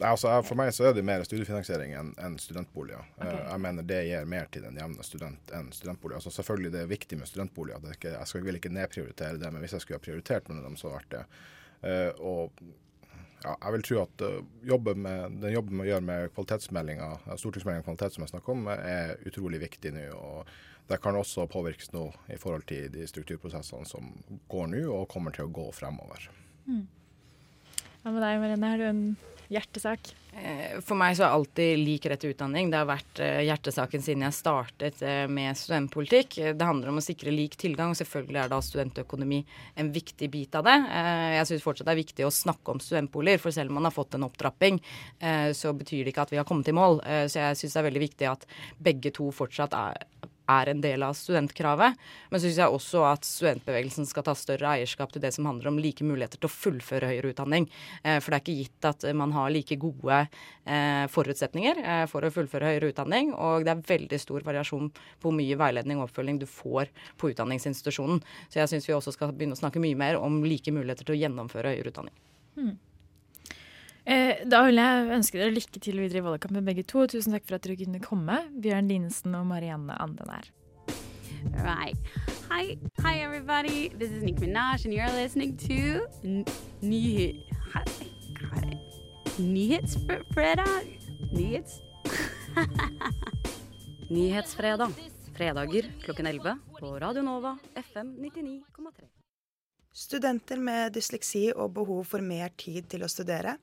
Altså, 0.02 0.30
for 0.42 0.59
meg 0.59 0.73
så 0.75 0.88
er 0.88 0.97
det 0.97 1.04
mer 1.06 1.23
studiefinansiering 1.26 1.92
enn 1.94 2.12
en 2.18 2.37
studentboliger. 2.40 3.04
Eh, 3.21 3.26
okay. 3.26 3.40
Jeg 3.47 3.62
mener 3.62 3.87
det 3.87 4.00
gir 4.09 4.28
mer 4.28 4.49
til 4.50 4.64
den 4.66 4.78
jevne 4.80 5.06
student 5.06 5.52
enn 5.54 5.71
studentboliger. 5.75 6.18
Altså, 6.18 6.32
selvfølgelig 6.38 6.73
det 6.75 6.80
er 6.82 6.90
viktig 6.90 7.18
med 7.21 7.30
studentboliger. 7.30 7.92
Ikke, 7.94 8.14
jeg 8.16 8.30
skal, 8.30 8.47
vil 8.47 8.59
ikke 8.59 8.73
nedprioritere 8.73 9.38
det, 9.38 9.50
men 9.52 9.62
hvis 9.62 9.76
jeg 9.76 9.85
skulle 9.85 10.00
ha 10.00 10.06
prioritert 10.06 10.49
noen 10.49 10.62
av 10.62 10.71
dem, 10.71 10.78
så 10.80 10.90
ble 10.90 11.04
det 11.12 11.21
det. 11.21 11.42
Uh, 11.82 12.11
og 12.23 12.64
ja, 13.42 13.54
jeg 13.56 13.75
vil 13.75 13.87
tro 13.87 14.00
at 14.04 14.25
uh, 14.26 14.37
jobben 14.66 15.00
med, 15.02 15.38
den 15.42 15.54
jobben 15.54 15.82
vi 15.82 15.88
gjør 15.90 16.04
med 16.06 16.28
kvalitetsmeldinga, 16.35 17.09
stortingsmeldinga 17.42 17.87
kvalitet 17.87 18.16
som 18.16 18.26
jeg 18.26 18.32
snakker 18.35 18.54
om, 18.54 18.68
er 18.75 19.16
utrolig 19.26 19.62
viktig 19.62 19.94
nå. 19.97 20.09
og 20.14 20.52
Det 20.90 20.99
kan 21.02 21.18
også 21.18 21.49
påvirkes 21.50 21.92
nå 21.94 22.09
i 22.30 22.38
forhold 22.38 22.66
til 22.71 22.90
de 22.94 23.06
strukturprosessene 23.11 23.87
som 23.87 24.11
går 24.50 24.71
nå 24.75 24.82
og 24.94 25.09
kommer 25.11 25.35
til 25.35 25.47
å 25.47 25.54
gå 25.54 25.68
fremover. 25.75 26.30
Mm. 26.66 26.87
Hva 28.02 28.11
med 28.11 28.25
deg, 28.25 28.40
Marene? 28.42 28.68
Har 28.73 28.80
du 28.80 28.88
en 28.88 29.02
hjertesak? 29.52 30.09
Eh, 30.32 30.80
for 30.82 30.99
meg 30.99 31.14
så 31.14 31.26
har 31.26 31.37
alltid 31.37 31.78
lik 31.78 32.06
rett 32.11 32.18
til 32.25 32.32
utdanning. 32.32 32.71
Det 32.73 32.80
har 32.80 32.88
vært 32.88 33.21
uh, 33.23 33.42
hjertesaken 33.47 34.02
siden 34.02 34.25
jeg 34.26 34.35
startet 34.35 35.02
uh, 35.06 35.28
med 35.30 35.54
studentpolitikk. 35.61 36.38
Det 36.56 36.66
handler 36.66 36.90
om 36.90 36.99
å 36.99 37.04
sikre 37.04 37.30
lik 37.30 37.54
tilgang, 37.61 37.92
og 37.92 38.00
selvfølgelig 38.00 38.40
er 38.42 38.50
da 38.50 38.59
studentøkonomi 38.64 39.38
en 39.78 39.92
viktig 39.94 40.30
bit 40.32 40.59
av 40.59 40.66
det. 40.66 40.76
Jeg 41.37 41.50
syns 41.52 41.66
fortsatt 41.68 41.92
det 41.92 41.94
er 41.94 42.00
viktig 42.00 42.26
å 42.26 42.35
snakke 42.35 42.75
om 42.75 42.82
studentboliger, 42.82 43.44
for 43.44 43.54
selv 43.54 43.71
om 43.71 43.78
man 43.78 43.87
har 43.87 43.94
fått 43.94 44.18
en 44.18 44.26
opptrapping, 44.26 44.82
så 45.54 45.73
betyr 45.76 46.02
det 46.02 46.14
ikke 46.14 46.26
at 46.26 46.35
vi 46.35 46.40
har 46.40 46.49
kommet 46.49 46.73
i 46.73 46.75
mål. 46.76 47.00
så 47.30 47.44
jeg 47.44 47.61
syns 47.61 47.76
det 47.76 47.80
er 47.82 47.88
veldig 47.90 48.04
viktig 48.09 48.30
at 48.32 48.47
begge 48.82 49.14
to 49.14 49.30
fortsatt 49.37 49.76
er 49.78 50.06
er 50.50 50.70
en 50.72 50.80
del 50.82 51.02
av 51.06 51.14
studentkravet. 51.18 51.99
Men 52.30 52.40
så 52.40 52.46
syns 52.46 52.61
jeg 52.61 52.76
også 52.76 53.04
at 53.08 53.26
studentbevegelsen 53.26 54.08
skal 54.08 54.26
ta 54.26 54.34
større 54.38 54.75
eierskap 54.76 55.12
til 55.14 55.22
det 55.25 55.32
som 55.37 55.49
handler 55.49 55.72
om 55.72 55.80
like 55.82 56.04
muligheter 56.06 56.40
til 56.40 56.50
å 56.50 56.54
fullføre 56.54 57.11
høyere 57.12 57.32
utdanning. 57.32 57.68
Eh, 58.02 58.18
for 58.20 58.32
det 58.32 58.40
er 58.40 58.44
ikke 58.44 58.58
gitt 58.61 58.90
at 58.92 59.08
man 59.18 59.34
har 59.37 59.52
like 59.54 59.78
gode 59.82 60.20
eh, 60.22 61.04
forutsetninger 61.12 61.82
eh, 61.82 62.04
for 62.11 62.25
å 62.25 62.32
fullføre 62.34 62.72
høyere 62.72 62.92
utdanning. 62.92 63.32
Og 63.34 63.66
det 63.66 63.75
er 63.75 63.84
veldig 63.94 64.20
stor 64.22 64.46
variasjon 64.46 64.92
på 64.92 65.28
hvor 65.28 65.37
mye 65.38 65.58
veiledning 65.58 66.00
og 66.00 66.08
oppfølging 66.11 66.42
du 66.42 66.49
får 66.50 66.90
på 67.20 67.32
utdanningsinstitusjonen. 67.32 68.22
Så 68.49 68.62
jeg 68.62 68.72
syns 68.72 68.88
vi 68.88 68.96
også 68.96 69.14
skal 69.14 69.32
begynne 69.32 69.56
å 69.56 69.62
snakke 69.62 69.82
mye 69.82 69.99
mer 69.99 70.20
om 70.20 70.42
like 70.44 70.75
muligheter 70.75 71.08
til 71.08 71.16
å 71.16 71.22
gjennomføre 71.22 71.72
høyere 71.76 71.94
utdanning. 71.94 72.16
Hmm. 72.58 72.75
Eh, 74.02 74.42
da 74.50 74.64
vil 74.66 74.80
jeg 74.80 75.11
ønske 75.14 75.38
dere 75.38 75.54
lykke 75.54 75.80
til 75.82 76.00
videre 76.02 76.18
i 76.18 76.25
valgkampen 76.26 76.66
begge 76.66 76.82
to. 76.82 77.04
Tusen 77.06 77.37
takk 77.37 77.47
for 77.47 77.59
at 77.59 77.66
dere 77.66 77.78
kunne 77.78 78.02
komme, 78.02 78.40
Bjørn 78.62 78.90
Linesen 78.90 79.37
og 79.38 79.47
Marianne 79.47 79.94
Andenær. 80.02 80.50
Right. 81.62 81.99
Hi, 82.50 82.78
hi 83.02 83.21
everybody. 83.23 83.88
This 83.88 84.11
is 84.11 84.23
Nick 84.23 84.40
Minaj, 84.40 84.85
and 84.85 84.94
you're 84.94 85.11
listening 85.12 85.56
to 85.56 86.06
Nyhet... 86.82 87.38
Nyhetsfredag? 89.38 90.99
Nyhets... 91.32 91.80
Nyhetsfredag. 94.11 94.92
Fredager 95.32 95.88
klokken 96.02 96.26
11 96.26 96.59
på 96.78 96.99
Radio 96.99 97.23
Nova 97.23 97.56
FM 97.75 98.16
99,3. 98.18 99.09
Studenter 99.92 100.56
med 100.56 100.92
dysleksi 100.92 101.50
og 101.56 101.75
behov 101.75 102.04
for 102.04 102.25
mer 102.25 102.52
tid 102.56 102.87
til 102.92 103.04
å 103.04 103.11
studere 103.11 103.56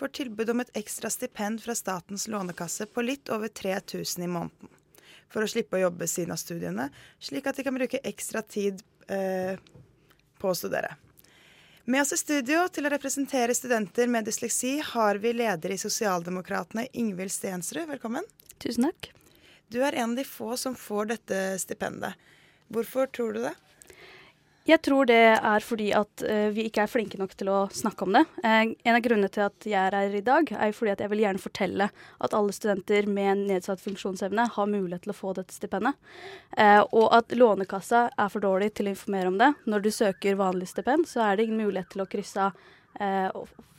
får 0.00 0.08
tilbud 0.16 0.50
om 0.50 0.60
et 0.62 0.70
ekstra 0.80 1.10
stipend 1.12 1.60
fra 1.62 1.74
Statens 1.76 2.28
lånekasse 2.28 2.86
på 2.88 3.04
litt 3.04 3.28
over 3.28 3.48
3000 3.48 4.24
i 4.24 4.28
måneden. 4.32 4.72
For 5.30 5.44
å 5.44 5.50
slippe 5.50 5.76
å 5.76 5.84
jobbe 5.84 6.08
siden 6.10 6.32
av 6.34 6.40
studiene, 6.40 6.88
slik 7.22 7.46
at 7.46 7.60
de 7.60 7.66
kan 7.66 7.76
bruke 7.76 8.00
ekstra 8.08 8.42
tid 8.42 8.80
eh, 9.12 9.60
på 10.40 10.50
å 10.50 10.56
studere. 10.56 10.96
Med 11.84 12.02
oss 12.02 12.14
i 12.16 12.20
studio 12.20 12.64
til 12.72 12.88
å 12.88 12.92
representere 12.92 13.54
studenter 13.54 14.08
med 14.10 14.26
dysleksi 14.28 14.78
har 14.92 15.20
vi 15.20 15.34
leder 15.36 15.74
i 15.74 15.78
Sosialdemokratene, 15.80 16.86
Ingvild 16.92 17.32
Stensrud. 17.34 17.88
Velkommen. 17.90 18.26
Tusen 18.62 18.88
takk. 18.88 19.12
Du 19.68 19.82
er 19.84 19.98
en 20.00 20.14
av 20.14 20.18
de 20.18 20.26
få 20.26 20.56
som 20.60 20.74
får 20.76 21.12
dette 21.12 21.40
stipendet. 21.62 22.16
Hvorfor 22.72 23.10
tror 23.12 23.36
du 23.36 23.44
det? 23.44 23.54
Jeg 24.68 24.82
tror 24.84 25.06
det 25.08 25.16
er 25.16 25.64
fordi 25.64 25.86
at 25.96 26.22
uh, 26.28 26.50
vi 26.52 26.66
ikke 26.68 26.84
er 26.84 26.90
flinke 26.90 27.18
nok 27.18 27.32
til 27.38 27.48
å 27.48 27.60
snakke 27.72 28.04
om 28.04 28.12
det. 28.18 28.22
Uh, 28.44 28.74
en 28.84 28.96
av 28.96 29.00
grunnene 29.04 29.30
til 29.32 29.46
at 29.46 29.66
jeg 29.66 29.78
er 29.80 29.96
her 29.96 30.16
i 30.18 30.24
dag, 30.24 30.52
er 30.52 30.74
fordi 30.76 30.92
at 30.92 31.00
jeg 31.00 31.12
vil 31.12 31.22
gjerne 31.24 31.40
fortelle 31.40 31.86
at 32.20 32.36
alle 32.36 32.52
studenter 32.54 33.08
med 33.08 33.46
nedsatt 33.48 33.80
funksjonsevne 33.80 34.44
har 34.54 34.68
mulighet 34.70 35.06
til 35.06 35.14
å 35.14 35.16
få 35.16 35.32
dette 35.38 35.56
stipendet. 35.56 35.96
Uh, 36.58 36.84
og 36.92 37.08
at 37.16 37.32
Lånekassa 37.32 38.10
er 38.12 38.32
for 38.32 38.44
dårlig 38.44 38.74
til 38.76 38.90
å 38.90 38.94
informere 38.94 39.32
om 39.32 39.40
det. 39.40 39.50
Når 39.64 39.86
du 39.86 39.90
søker 39.96 40.38
vanlig 40.40 40.68
stipend, 40.74 41.08
så 41.08 41.24
er 41.24 41.40
det 41.40 41.48
ingen 41.48 41.64
mulighet 41.64 41.94
til 41.94 42.04
å 42.04 42.10
krysse 42.10 42.50
av 42.50 42.68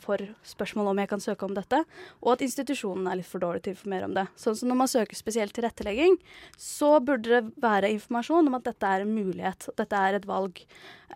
for 0.01 0.21
spørsmål 0.47 0.91
om 0.91 1.01
jeg 1.01 1.09
kan 1.11 1.21
søke 1.21 1.45
om 1.45 1.53
dette, 1.55 1.83
og 2.23 2.33
at 2.33 2.43
institusjonen 2.45 3.09
er 3.09 3.19
litt 3.19 3.29
for 3.29 3.43
dårlig 3.43 3.63
til 3.65 3.73
å 3.73 3.77
informere 3.77 4.07
om 4.07 4.15
det. 4.17 4.25
Sånn 4.39 4.57
som 4.57 4.71
når 4.71 4.79
man 4.79 4.91
søker 4.91 5.19
spesielt 5.19 5.53
tilrettelegging, 5.57 6.17
så 6.57 6.95
burde 7.03 7.41
det 7.41 7.61
være 7.61 7.91
informasjon 7.97 8.49
om 8.49 8.57
at 8.57 8.65
dette 8.71 8.87
er 8.87 9.05
en 9.05 9.13
mulighet, 9.13 9.69
dette 9.77 10.01
er 10.07 10.17
et 10.17 10.27
valg. 10.29 10.63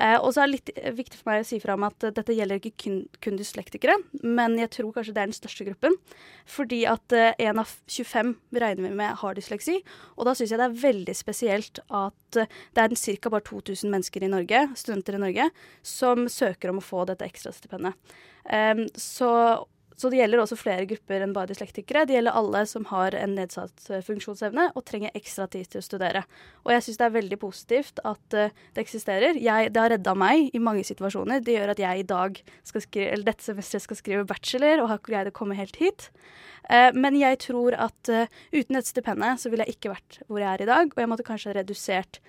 Eh, 0.01 0.17
og 0.19 0.33
så 0.33 0.43
er 0.43 0.49
det 0.49 0.55
litt 0.57 0.71
viktig 0.97 1.19
for 1.19 1.31
meg 1.31 1.43
å 1.43 1.47
si 1.47 1.59
fra 1.63 1.75
om 1.77 1.85
at 1.87 2.07
dette 2.17 2.35
gjelder 2.35 2.59
ikke 2.59 2.73
kun, 2.83 2.97
kun 3.23 3.39
dyslektikere, 3.39 3.95
men 4.23 4.57
jeg 4.59 4.71
tror 4.75 4.91
kanskje 4.95 5.15
det 5.15 5.23
er 5.23 5.29
den 5.31 5.37
største 5.37 5.67
gruppen. 5.67 5.95
Fordi 6.49 6.81
at 6.89 7.15
eh, 7.15 7.31
en 7.47 7.61
av 7.63 7.71
25 7.87 8.35
regner 8.55 8.89
vi 8.89 8.93
med 8.99 9.19
har 9.21 9.37
dysleksi, 9.37 9.79
og 10.15 10.27
da 10.27 10.35
syns 10.35 10.53
jeg 10.53 10.61
det 10.61 10.67
er 10.67 10.81
veldig 10.83 11.15
spesielt 11.17 11.81
at 11.87 12.41
eh, 12.41 12.51
det 12.75 12.85
er 12.85 12.97
ca. 13.21 13.31
bare 13.31 13.47
2000 13.47 13.93
mennesker 13.93 14.25
i 14.25 14.31
Norge, 14.31 14.65
studenter 14.79 15.17
i 15.17 15.23
Norge, 15.27 15.49
som 15.85 16.27
søker 16.31 16.73
om 16.73 16.81
å 16.81 16.85
få 16.85 17.05
dette 17.09 17.27
ekstrastipendet. 17.27 17.95
Eh, 18.45 18.85
så, 18.99 19.31
så, 19.95 20.09
det 20.11 20.19
gjelder 20.19 20.41
også 20.43 20.57
flere 20.59 20.87
grupper 20.89 21.23
enn 21.23 21.33
bare 21.35 21.49
dyslektikere. 21.51 22.03
Det 22.07 22.17
gjelder 22.17 22.35
alle 22.35 22.63
som 22.67 22.87
har 22.89 23.15
en 23.15 23.35
nedsatt 23.37 23.87
uh, 23.87 24.01
funksjonsevne 24.03 24.67
og 24.75 24.83
trenger 24.87 25.15
ekstra 25.15 25.47
tid 25.51 25.69
til 25.71 25.79
å 25.79 25.85
studere. 25.85 26.25
Og 26.65 26.73
jeg 26.73 26.85
syns 26.85 26.99
det 26.99 27.07
er 27.07 27.15
veldig 27.15 27.39
positivt 27.39 28.01
at 28.03 28.37
uh, 28.37 28.51
det 28.75 28.83
eksisterer. 28.83 29.39
Jeg, 29.39 29.71
det 29.71 29.81
har 29.81 29.93
redda 29.95 30.15
meg 30.19 30.51
i 30.51 30.61
mange 30.63 30.83
situasjoner. 30.87 31.43
Det 31.45 31.55
gjør 31.55 31.75
at 31.75 31.83
jeg 31.85 32.03
i 32.03 32.07
dag 32.11 32.41
skrive, 32.67 33.07
eller 33.07 33.29
dette 33.31 33.47
semesteret 33.47 33.87
skal 33.87 34.01
skrive 34.01 34.27
bachelor 34.27 34.83
og 34.83 34.91
har 34.91 35.01
ikke 35.01 35.13
greid 35.13 35.31
å 35.31 35.35
komme 35.39 35.57
helt 35.59 35.79
hit. 35.79 36.09
Uh, 36.67 36.91
men 36.97 37.15
jeg 37.21 37.39
tror 37.47 37.79
at 37.79 38.11
uten 38.11 38.75
dette 38.75 38.91
stipendet 38.91 39.39
så 39.41 39.51
ville 39.51 39.67
jeg 39.67 39.79
ikke 39.79 39.95
vært 39.95 40.23
hvor 40.27 40.43
jeg 40.43 40.51
er 40.51 40.65
i 40.65 40.71
dag, 40.73 40.91
og 40.91 41.03
jeg 41.03 41.11
måtte 41.11 41.27
kanskje 41.27 41.53
ha 41.53 41.59
redusert 41.61 42.19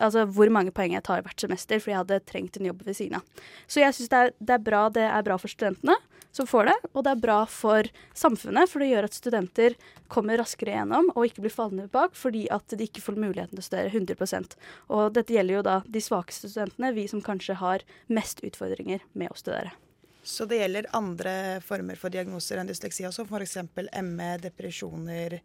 altså 0.00 0.24
hvor 0.32 0.50
mange 0.52 0.72
poeng 0.74 0.94
jeg 0.96 1.04
tar 1.06 1.24
hvert 1.24 1.44
semester, 1.44 1.80
fordi 1.82 1.94
jeg 1.94 2.02
hadde 2.04 2.22
trengt 2.28 2.56
en 2.58 2.70
jobb 2.70 2.82
ved 2.86 2.98
siden 2.98 3.18
av. 3.20 3.44
Så 3.66 3.82
jeg 3.82 3.96
syns 3.96 4.12
det, 4.12 4.22
det, 4.40 4.56
er 4.56 4.64
bra 4.64 4.86
det 4.92 5.04
er 5.08 5.26
bra 5.26 5.38
for 5.40 5.52
studentene 5.52 5.98
som 6.32 6.48
får 6.48 6.70
det, 6.70 6.76
og 6.96 7.04
det 7.04 7.12
er 7.12 7.20
bra 7.20 7.38
for 7.50 7.88
samfunnet, 8.16 8.70
for 8.70 8.80
det 8.80 8.88
gjør 8.88 9.08
at 9.08 9.16
studenter 9.16 9.76
kommer 10.12 10.40
raskere 10.40 10.72
gjennom 10.72 11.10
og 11.12 11.26
ikke 11.28 11.44
blir 11.44 11.52
fallende 11.52 11.90
bak 11.92 12.16
fordi 12.16 12.46
at 12.52 12.72
de 12.72 12.88
ikke 12.88 13.04
får 13.04 13.20
muligheten 13.20 13.52
til 13.52 13.60
å 13.60 13.66
studere 13.66 13.92
100% 13.92 14.56
Og 14.96 15.12
dette 15.12 15.36
gjelder 15.36 15.58
jo 15.58 15.64
da 15.66 15.78
de 15.84 16.00
svakeste 16.00 16.48
studentene, 16.48 16.94
vi 16.96 17.04
som 17.10 17.20
kanskje 17.24 17.58
har 17.60 17.84
mest 18.08 18.40
utfordringer 18.46 19.04
med 19.12 19.32
å 19.32 19.36
studere. 19.36 19.74
Så 20.22 20.46
det 20.46 20.60
gjelder 20.60 20.86
andre 20.94 21.34
former 21.66 21.98
for 21.98 22.14
diagnoser 22.14 22.60
enn 22.60 22.68
dysleksi 22.70 23.04
også, 23.08 23.26
f.eks. 23.26 23.58
ME, 24.06 24.30
depresjoner, 24.40 25.40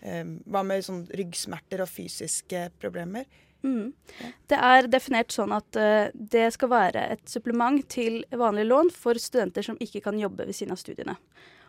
hva 0.00 0.62
med 0.62 0.84
sånn 0.86 1.04
ryggsmerter 1.18 1.82
og 1.82 1.90
fysiske 1.90 2.68
problemer? 2.78 3.26
Mm. 3.66 3.90
Det 4.46 4.58
er 4.62 4.86
definert 4.86 5.34
sånn 5.34 5.50
at 5.56 5.78
uh, 5.78 6.10
det 6.14 6.46
skal 6.54 6.70
være 6.70 7.02
et 7.16 7.24
supplement 7.30 7.82
til 7.90 8.20
vanlig 8.30 8.68
lån 8.68 8.92
for 8.94 9.18
studenter 9.18 9.66
som 9.66 9.78
ikke 9.82 10.04
kan 10.04 10.20
jobbe 10.20 10.46
ved 10.46 10.54
siden 10.54 10.76
av 10.76 10.80
studiene, 10.80 11.16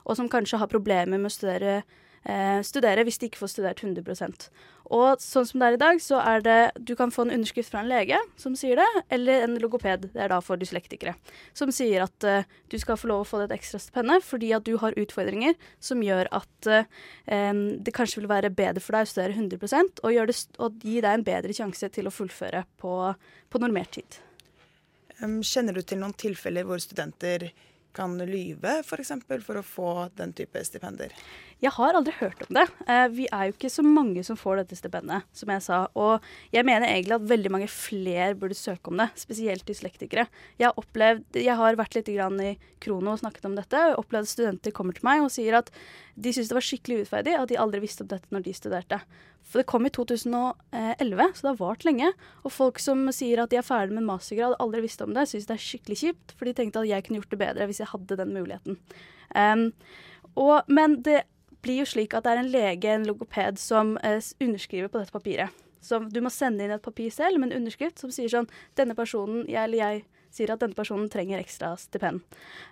og 0.05 0.19
som 0.19 0.29
kanskje 0.29 0.61
har 0.61 0.69
problemer 0.69 1.17
med 1.17 1.31
å 1.31 1.33
studere 1.33 1.79
eh, 2.23 2.59
studere 2.65 3.05
hvis 3.07 3.19
de 3.21 3.29
ikke 3.29 3.41
får 3.41 3.53
studert 3.53 3.83
100% 3.83 4.47
Og 4.89 5.21
sånn 5.21 5.45
som 5.45 5.61
det 5.61 5.67
er 5.67 5.77
i 5.77 5.81
dag, 5.81 6.01
så 6.01 6.19
er 6.23 6.43
det 6.45 6.57
Du 6.87 6.95
kan 6.99 7.13
få 7.13 7.27
en 7.27 7.33
underskrift 7.37 7.71
fra 7.71 7.83
en 7.83 7.91
lege 7.91 8.17
som 8.39 8.55
sier 8.59 8.79
det, 8.79 8.87
eller 9.09 9.45
en 9.45 9.57
logoped, 9.61 10.09
det 10.13 10.23
er 10.23 10.31
da 10.33 10.39
for 10.43 10.59
dyslektikere, 10.59 11.15
som 11.53 11.71
sier 11.71 12.05
at 12.05 12.27
eh, 12.27 12.47
du 12.69 12.77
skal 12.81 12.99
få 12.99 13.11
lov 13.11 13.25
å 13.25 13.29
få 13.29 13.43
det 13.43 13.59
ekstra 13.59 13.81
stipendet 13.81 14.25
fordi 14.25 14.53
at 14.55 14.65
du 14.67 14.75
har 14.81 14.97
utfordringer 14.99 15.55
som 15.79 16.03
gjør 16.03 16.31
at 16.35 16.71
eh, 16.71 16.87
det 17.79 17.95
kanskje 17.95 18.23
vil 18.23 18.31
være 18.31 18.53
bedre 18.53 18.83
for 18.83 18.97
deg 18.97 19.07
å 19.07 19.11
studere 19.13 19.37
100 19.37 20.03
og, 20.03 20.31
det, 20.31 20.39
og 20.59 20.83
gi 20.83 20.99
deg 20.99 21.13
en 21.13 21.27
bedre 21.27 21.55
sjanse 21.55 21.91
til 21.93 22.09
å 22.09 22.13
fullføre 22.13 22.65
på, 22.81 22.95
på 23.49 23.61
normert 23.61 23.95
tid. 23.99 24.21
Kjenner 25.19 25.75
du 25.75 25.81
til 25.83 25.99
noen 25.99 26.15
tilfeller 26.15 26.63
hvor 26.63 26.79
studenter 26.79 27.49
kan 27.95 28.13
lyve 28.23 28.79
f.eks. 28.85 29.11
For, 29.27 29.43
for 29.43 29.59
å 29.59 29.65
få 29.65 29.89
den 30.15 30.31
type 30.37 30.61
stipender? 30.63 31.13
Jeg 31.59 31.73
har 31.75 31.97
aldri 31.97 32.13
hørt 32.21 32.39
om 32.45 32.55
det. 32.55 32.63
Eh, 32.87 33.05
vi 33.11 33.25
er 33.35 33.49
jo 33.49 33.53
ikke 33.57 33.71
så 33.71 33.83
mange 33.83 34.21
som 34.23 34.37
får 34.39 34.61
dette 34.61 34.77
stipendet, 34.79 35.25
som 35.35 35.49
jeg 35.51 35.63
sa. 35.65 35.79
Og 35.99 36.23
jeg 36.55 36.63
mener 36.63 36.87
egentlig 36.87 37.17
at 37.17 37.25
veldig 37.27 37.51
mange 37.51 37.67
flere 37.67 38.31
burde 38.39 38.55
søke 38.55 38.93
om 38.93 39.01
det, 39.01 39.09
spesielt 39.19 39.65
dyslektikere. 39.67 40.29
Jeg 40.55 40.69
har, 40.69 40.77
opplevd, 40.79 41.25
jeg 41.35 41.57
har 41.59 41.79
vært 41.79 41.97
litt 41.97 42.11
i 42.11 42.53
Krono 42.79 43.11
og 43.11 43.19
snakket 43.19 43.49
om 43.49 43.57
dette, 43.57 43.81
og 43.89 44.05
opplevd 44.05 44.29
at 44.29 44.31
studenter 44.31 44.75
kommer 44.75 44.95
til 44.95 45.03
meg 45.03 45.25
og 45.25 45.33
sier 45.33 45.57
at 45.59 45.67
de 46.15 46.31
syns 46.31 46.47
det 46.47 46.55
var 46.55 46.63
skikkelig 46.63 47.01
urettferdig 47.01 47.33
at 47.35 47.51
de 47.51 47.57
aldri 47.59 47.81
visste 47.83 48.05
om 48.05 48.11
dette 48.11 48.31
når 48.31 48.45
de 48.45 48.53
studerte. 48.55 48.99
For 49.49 49.59
det 49.59 49.67
kom 49.67 49.87
i 49.87 49.91
2011, 49.91 51.25
så 51.35 51.43
det 51.43 51.51
har 51.51 51.59
vart 51.59 51.83
lenge. 51.87 52.13
Og 52.47 52.53
folk 52.55 52.79
som 52.79 53.03
sier 53.15 53.41
at 53.43 53.51
de 53.51 53.59
er 53.59 53.67
ferdig 53.67 53.97
med 53.97 54.05
en 54.05 54.11
mastergrad 54.13 54.55
og 54.55 54.63
aldri 54.63 54.85
visste 54.85 55.03
om 55.03 55.11
det, 55.17 55.27
syns 55.27 55.49
det 55.49 55.57
er 55.57 55.65
skikkelig 55.65 55.99
kjipt, 56.05 56.37
for 56.37 56.47
de 56.47 56.55
tenkte 56.55 56.85
at 56.85 56.87
jeg 56.87 57.03
kunne 57.03 57.19
gjort 57.19 57.35
det 57.35 57.41
bedre 57.43 57.67
hvis 57.67 57.83
jeg 57.83 57.91
hadde 57.91 58.19
den 58.21 58.31
muligheten. 58.37 58.79
Um, 59.35 59.65
og, 60.39 60.63
men 60.71 61.01
det 61.03 61.25
blir 61.63 61.81
jo 61.81 61.87
slik 61.89 62.15
at 62.15 62.25
det 62.25 62.33
er 62.33 62.43
en 62.43 62.51
lege, 62.53 62.93
en 62.93 63.07
logoped, 63.07 63.59
som 63.61 63.97
eh, 64.03 64.21
underskriver 64.41 64.91
på 64.91 65.01
dette 65.01 65.15
papiret. 65.15 65.65
Så 65.81 66.01
du 66.11 66.19
må 66.23 66.31
sende 66.33 66.65
inn 66.65 66.75
et 66.75 66.83
papir 66.83 67.11
selv 67.13 67.39
med 67.39 67.51
en 67.51 67.61
underskrift 67.61 68.01
som 68.01 68.11
sier 68.11 68.31
sånn 68.31 68.49
Denne 68.75 68.97
personen, 68.97 69.45
jeg 69.47 69.61
eller 69.63 69.79
jeg 69.79 70.01
sier 70.35 70.51
at 70.51 70.61
denne 70.61 70.77
personen 70.77 71.07
trenger 71.11 71.39
ekstra 71.39 71.71
stipend. 71.79 72.21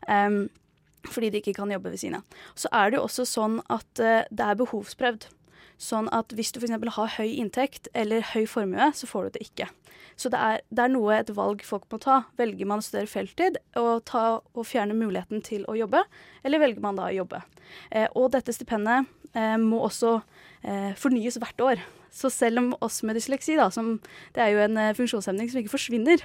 Um, 0.08 0.48
fordi 1.08 1.32
de 1.32 1.40
ikke 1.40 1.56
kan 1.56 1.72
jobbe 1.72 1.94
ved 1.94 2.02
siden 2.02 2.20
av. 2.20 2.38
Så 2.60 2.70
er 2.76 2.92
det 2.92 3.00
jo 3.00 3.06
også 3.08 3.26
sånn 3.30 3.62
at 3.72 4.04
uh, 4.04 4.28
det 4.28 4.44
er 4.44 4.60
behovsprøvd. 4.60 5.30
Sånn 5.82 6.10
at 6.14 6.34
hvis 6.36 6.52
du 6.54 6.60
f.eks. 6.60 6.76
har 6.98 7.16
høy 7.16 7.30
inntekt 7.38 7.88
eller 7.98 8.26
høy 8.34 8.48
formue, 8.50 8.92
så 8.98 9.10
får 9.10 9.28
du 9.28 9.38
det 9.38 9.48
ikke. 9.48 9.70
Så 10.18 10.32
det 10.34 10.40
er, 10.42 10.64
det 10.74 10.86
er 10.86 10.94
noe 10.94 11.20
et 11.20 11.30
valg 11.38 11.62
folk 11.66 11.86
må 11.94 12.00
ta. 12.02 12.24
Velger 12.40 12.70
man 12.70 12.82
å 12.82 12.86
studere 12.86 13.12
feltid 13.12 13.60
og, 13.78 14.06
ta, 14.10 14.40
og 14.42 14.66
fjerne 14.68 14.98
muligheten 14.98 15.44
til 15.46 15.68
å 15.70 15.78
jobbe, 15.78 16.02
eller 16.48 16.64
velger 16.64 16.84
man 16.84 16.98
da 16.98 17.10
å 17.10 17.18
jobbe? 17.20 17.44
Eh, 17.92 18.08
og 18.18 18.32
dette 18.34 18.56
stipendet 18.56 19.08
eh, 19.34 19.56
må 19.62 19.84
også 19.86 20.18
eh, 20.64 20.92
fornyes 20.98 21.40
hvert 21.42 21.66
år. 21.66 21.86
Så 22.18 22.32
selv 22.34 22.62
om 22.62 22.72
oss 22.82 23.02
med 23.06 23.18
dysleksi, 23.18 23.58
da, 23.60 23.68
som 23.74 23.98
det 24.34 24.42
er 24.42 24.54
jo 24.54 24.64
en 24.64 24.80
eh, 24.82 24.96
funksjonshemning 24.98 25.52
som 25.52 25.62
ikke 25.62 25.76
forsvinner, 25.76 26.24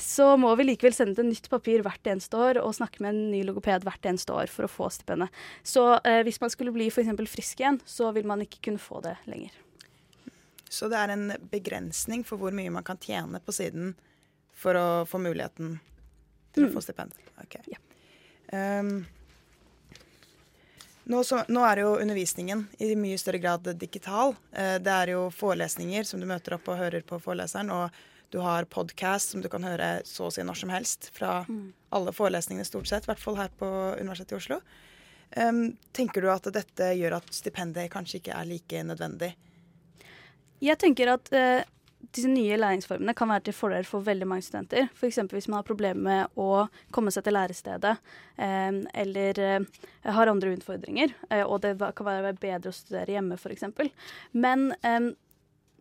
så 0.00 0.32
må 0.40 0.54
vi 0.56 0.68
likevel 0.70 0.96
sende 0.96 1.16
ut 1.16 1.20
et 1.20 1.28
nytt 1.28 1.50
papir 1.52 1.84
hvert 1.84 2.08
eneste 2.08 2.38
år 2.40 2.62
og 2.62 2.76
snakke 2.78 3.04
med 3.04 3.12
en 3.12 3.22
ny 3.34 3.42
logoped 3.44 3.84
hvert 3.86 4.08
eneste 4.08 4.32
år 4.32 4.48
for 4.52 4.66
å 4.66 4.72
få 4.72 4.88
stipendet. 4.94 5.44
Så 5.66 5.88
eh, 5.98 6.22
hvis 6.26 6.40
man 6.40 6.52
skulle 6.54 6.74
bli 6.76 6.88
f.eks. 6.88 7.12
frisk 7.28 7.62
igjen, 7.62 7.82
så 7.84 8.12
vil 8.16 8.28
man 8.28 8.44
ikke 8.46 8.64
kunne 8.70 8.82
få 8.82 9.02
det 9.04 9.18
lenger. 9.28 9.52
Så 10.68 10.88
det 10.90 10.98
er 10.98 11.12
en 11.14 11.32
begrensning 11.50 12.24
for 12.26 12.36
hvor 12.38 12.52
mye 12.56 12.70
man 12.74 12.84
kan 12.84 12.98
tjene 12.98 13.38
på 13.40 13.52
siden 13.54 13.94
for 14.56 14.74
å 14.74 14.86
få 15.06 15.18
muligheten 15.22 15.78
til 16.54 16.64
å 16.64 16.68
Mm. 16.70 16.74
få 16.74 16.82
stipend? 16.82 17.12
Ok. 17.42 17.56
Um, 18.52 19.06
nå, 21.06 21.22
så, 21.24 21.44
nå 21.48 21.62
er 21.68 21.82
jo 21.84 21.92
undervisningen 22.02 22.64
i 22.82 22.94
mye 22.98 23.18
større 23.18 23.38
grad 23.38 23.68
digital. 23.78 24.34
Eh, 24.52 24.78
det 24.82 24.90
er 24.92 25.12
jo 25.14 25.28
forelesninger 25.30 26.04
som 26.08 26.20
du 26.20 26.26
møter 26.26 26.56
opp 26.56 26.66
og 26.72 26.78
hører 26.80 27.04
på 27.06 27.20
foreleseren, 27.22 27.70
og 27.70 27.90
du 28.34 28.40
har 28.42 28.64
podkast 28.66 29.30
som 29.30 29.40
du 29.44 29.48
kan 29.48 29.62
høre 29.62 30.00
så 30.04 30.26
å 30.26 30.32
si 30.34 30.42
når 30.42 30.56
som 30.64 30.72
helst 30.74 31.10
fra 31.14 31.44
Mm. 31.48 31.72
alle 31.92 32.10
forelesningene 32.12 32.66
stort 32.66 32.88
sett, 32.88 33.04
i 33.04 33.12
hvert 33.12 33.22
fall 33.22 33.36
her 33.36 33.48
på 33.58 33.68
Universitetet 34.00 34.32
i 34.32 34.36
Oslo. 34.40 34.60
Um, 35.36 35.76
tenker 35.92 36.22
du 36.22 36.28
at 36.30 36.42
dette 36.54 36.90
gjør 36.98 37.16
at 37.16 37.26
stipendet 37.34 37.90
kanskje 37.90 38.20
ikke 38.20 38.34
er 38.34 38.44
like 38.46 38.82
nødvendig? 38.82 39.34
Jeg 40.62 40.78
tenker 40.80 41.10
at 41.12 41.32
eh, 41.36 41.66
disse 42.14 42.30
nye 42.30 42.56
læringsformene 42.58 43.14
kan 43.16 43.28
være 43.30 43.46
til 43.48 43.56
fordel 43.56 43.86
for 43.88 44.04
veldig 44.06 44.28
mange 44.28 44.46
studenter. 44.46 44.88
F.eks. 44.94 45.18
hvis 45.32 45.48
man 45.48 45.60
har 45.60 45.66
problemer 45.68 46.02
med 46.06 46.40
å 46.40 46.66
komme 46.94 47.12
seg 47.14 47.26
til 47.26 47.36
lærestedet, 47.36 47.96
eh, 48.40 48.80
eller 49.02 49.42
eh, 49.42 49.84
har 50.16 50.32
andre 50.32 50.54
utfordringer, 50.56 51.14
eh, 51.30 51.44
og 51.44 51.62
det 51.64 51.76
kan 51.78 52.08
være 52.08 52.36
bedre 52.40 52.72
å 52.72 52.76
studere 52.76 53.16
hjemme 53.16 53.38
f.eks. 53.40 53.66
Men 54.32 54.70
eh, 54.82 55.12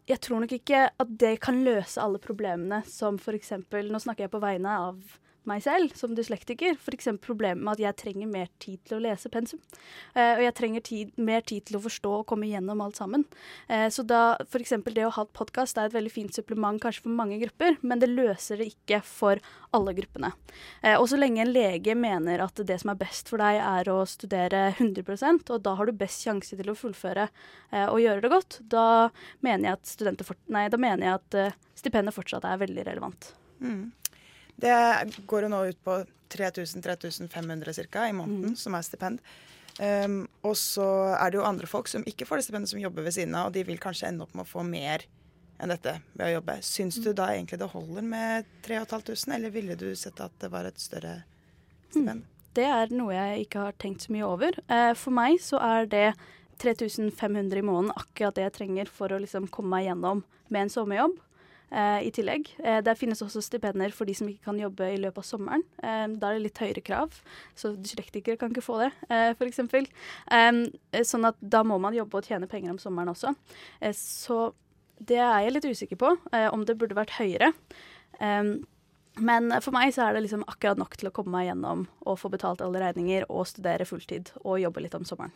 jeg 0.10 0.22
tror 0.22 0.44
nok 0.44 0.58
ikke 0.58 0.88
at 0.92 1.14
det 1.24 1.38
kan 1.44 1.64
løse 1.66 2.02
alle 2.02 2.22
problemene 2.22 2.84
som 2.90 3.20
f.eks. 3.22 3.56
Nå 3.72 4.02
snakker 4.02 4.28
jeg 4.28 4.36
på 4.36 4.44
vegne 4.44 4.80
av 4.90 5.20
meg 5.50 5.64
selv 5.66 5.94
som 5.98 6.16
dyslektiker. 6.18 6.78
F.eks. 6.80 7.10
problemet 7.24 7.64
med 7.64 7.76
at 7.76 7.84
jeg 7.84 7.98
trenger 8.02 8.30
mer 8.30 8.50
tid 8.62 8.82
til 8.86 8.98
å 8.98 9.04
lese 9.04 9.32
pensum. 9.34 9.62
Eh, 10.14 10.36
og 10.38 10.44
jeg 10.46 10.56
trenger 10.58 10.86
tid, 10.86 11.14
mer 11.18 11.46
tid 11.46 11.68
til 11.68 11.80
å 11.80 11.84
forstå 11.84 12.14
og 12.20 12.26
komme 12.30 12.48
igjennom 12.50 12.84
alt 12.86 13.00
sammen. 13.00 13.26
Eh, 13.68 13.88
så 13.94 14.06
da 14.08 14.38
f.eks. 14.46 14.76
det 14.92 15.06
å 15.08 15.14
ha 15.16 15.26
et 15.26 15.36
podkast 15.38 15.80
er 15.80 15.90
et 15.90 15.98
veldig 15.98 16.14
fint 16.14 16.36
supplement 16.36 16.82
kanskje 16.82 17.06
for 17.06 17.18
mange 17.18 17.40
grupper, 17.44 17.80
men 17.82 18.02
det 18.02 18.12
løser 18.12 18.62
det 18.62 18.72
ikke 18.74 19.02
for 19.06 19.42
alle 19.76 19.96
gruppene. 19.98 20.32
Eh, 20.82 20.96
og 20.96 21.08
så 21.12 21.20
lenge 21.20 21.44
en 21.46 21.54
lege 21.54 21.98
mener 22.00 22.44
at 22.46 22.60
det 22.66 22.80
som 22.82 22.94
er 22.94 23.00
best 23.00 23.32
for 23.32 23.44
deg 23.44 23.60
er 23.62 23.92
å 23.92 24.02
studere 24.10 24.68
100% 24.76 25.52
og 25.54 25.64
da 25.66 25.76
har 25.78 25.90
du 25.90 25.98
best 25.98 26.26
sjanse 26.26 26.58
til 26.58 26.72
å 26.72 26.78
fullføre 26.78 27.28
og 27.76 27.98
gjøre 28.00 28.22
det 28.24 28.30
godt, 28.32 28.58
da 28.72 29.10
mener 29.44 29.68
jeg 29.68 29.78
at, 29.78 30.36
nei, 30.54 30.68
da 30.72 30.80
mener 30.80 31.08
jeg 31.08 31.18
at 31.20 31.58
stipendet 31.76 32.16
fortsatt 32.16 32.46
er 32.48 32.62
veldig 32.62 32.86
relevant. 32.88 33.34
Mm. 33.60 33.92
Det 34.62 34.76
går 35.28 35.46
jo 35.46 35.52
nå 35.52 35.64
ut 35.72 35.82
på 35.84 36.00
3000-3500 36.36 37.90
ca. 37.92 38.08
i 38.08 38.16
måneden, 38.16 38.56
som 38.56 38.76
er 38.76 38.86
stipend. 38.86 39.22
Um, 39.76 40.22
og 40.48 40.56
så 40.56 40.88
er 41.18 41.32
det 41.32 41.40
jo 41.42 41.48
andre 41.48 41.68
folk 41.68 41.90
som 41.92 42.06
ikke 42.08 42.28
får 42.28 42.40
det 42.40 42.46
stipendet, 42.48 42.72
som 42.72 42.80
jobber 42.80 43.04
ved 43.04 43.16
siden 43.18 43.36
av, 43.36 43.50
og 43.50 43.58
de 43.58 43.66
vil 43.68 43.82
kanskje 43.82 44.08
ende 44.08 44.24
opp 44.24 44.36
med 44.36 44.46
å 44.46 44.52
få 44.54 44.64
mer 44.64 45.04
enn 45.60 45.72
dette 45.72 45.98
ved 46.14 46.30
å 46.30 46.36
jobbe. 46.38 46.56
Syns 46.64 47.00
du 47.04 47.12
da 47.16 47.28
egentlig 47.34 47.60
det 47.60 47.72
holder 47.74 48.08
med 48.08 48.48
3500, 48.68 49.36
eller 49.36 49.56
ville 49.56 49.76
du 49.80 49.90
sett 50.00 50.22
at 50.24 50.36
det 50.40 50.52
var 50.54 50.68
et 50.68 50.80
større 50.80 51.18
stipend? 51.90 52.24
Det 52.56 52.64
er 52.72 52.92
noe 52.96 53.12
jeg 53.12 53.46
ikke 53.46 53.68
har 53.68 53.78
tenkt 53.84 54.06
så 54.06 54.16
mye 54.16 54.28
over. 54.28 54.56
Eh, 54.72 54.94
for 54.96 55.16
meg 55.16 55.42
så 55.44 55.60
er 55.60 55.90
det 55.92 56.08
3500 56.64 57.60
i 57.60 57.66
måneden 57.68 57.92
akkurat 58.00 58.38
det 58.38 58.46
jeg 58.46 58.56
trenger 58.62 58.92
for 58.92 59.12
å 59.12 59.20
liksom 59.20 59.50
komme 59.52 59.76
meg 59.76 59.90
gjennom 59.90 60.24
med 60.48 60.66
en 60.66 60.72
sommerjobb. 60.72 61.18
Eh, 61.72 62.08
I 62.08 62.12
tillegg. 62.14 62.52
Eh, 62.62 62.80
det 62.86 62.94
finnes 63.00 63.22
også 63.26 63.42
stipender 63.44 63.94
for 63.96 64.08
de 64.08 64.14
som 64.18 64.28
ikke 64.30 64.46
kan 64.52 64.60
jobbe 64.60 64.88
i 64.94 65.00
løpet 65.02 65.24
av 65.24 65.26
sommeren. 65.28 65.64
Eh, 65.82 66.06
da 66.14 66.30
er 66.30 66.38
det 66.38 66.44
litt 66.46 66.62
høyere 66.62 66.84
krav, 66.86 67.18
så 67.58 67.74
dyslektikere 67.74 68.38
kan 68.40 68.54
ikke 68.54 68.66
få 68.66 68.78
det, 68.84 68.92
f.eks. 69.10 69.64
Sånn 71.10 71.28
at 71.28 71.42
da 71.42 71.64
må 71.66 71.80
man 71.82 71.98
jobbe 71.98 72.22
og 72.22 72.30
tjene 72.30 72.50
penger 72.52 72.76
om 72.76 72.80
sommeren 72.82 73.12
også. 73.12 73.34
Så 73.98 74.54
det 75.00 75.20
er 75.20 75.44
jeg 75.44 75.56
litt 75.56 75.68
usikker 75.68 76.00
på, 76.00 76.14
om 76.54 76.64
det 76.68 76.78
burde 76.80 76.98
vært 76.98 77.18
høyere. 77.18 77.52
Men 79.16 79.54
for 79.64 79.76
meg 79.76 79.94
så 79.96 80.06
er 80.06 80.16
det 80.16 80.26
liksom 80.26 80.46
akkurat 80.48 80.80
nok 80.80 80.96
til 81.00 81.10
å 81.10 81.14
komme 81.16 81.34
meg 81.36 81.50
gjennom 81.50 81.86
og 82.06 82.20
få 82.20 82.32
betalt 82.32 82.64
alle 82.64 82.82
regninger 82.84 83.28
og 83.28 83.48
studere 83.48 83.88
fulltid 83.88 84.32
og 84.44 84.62
jobbe 84.64 84.84
litt 84.84 84.96
om 84.98 85.08
sommeren. 85.08 85.36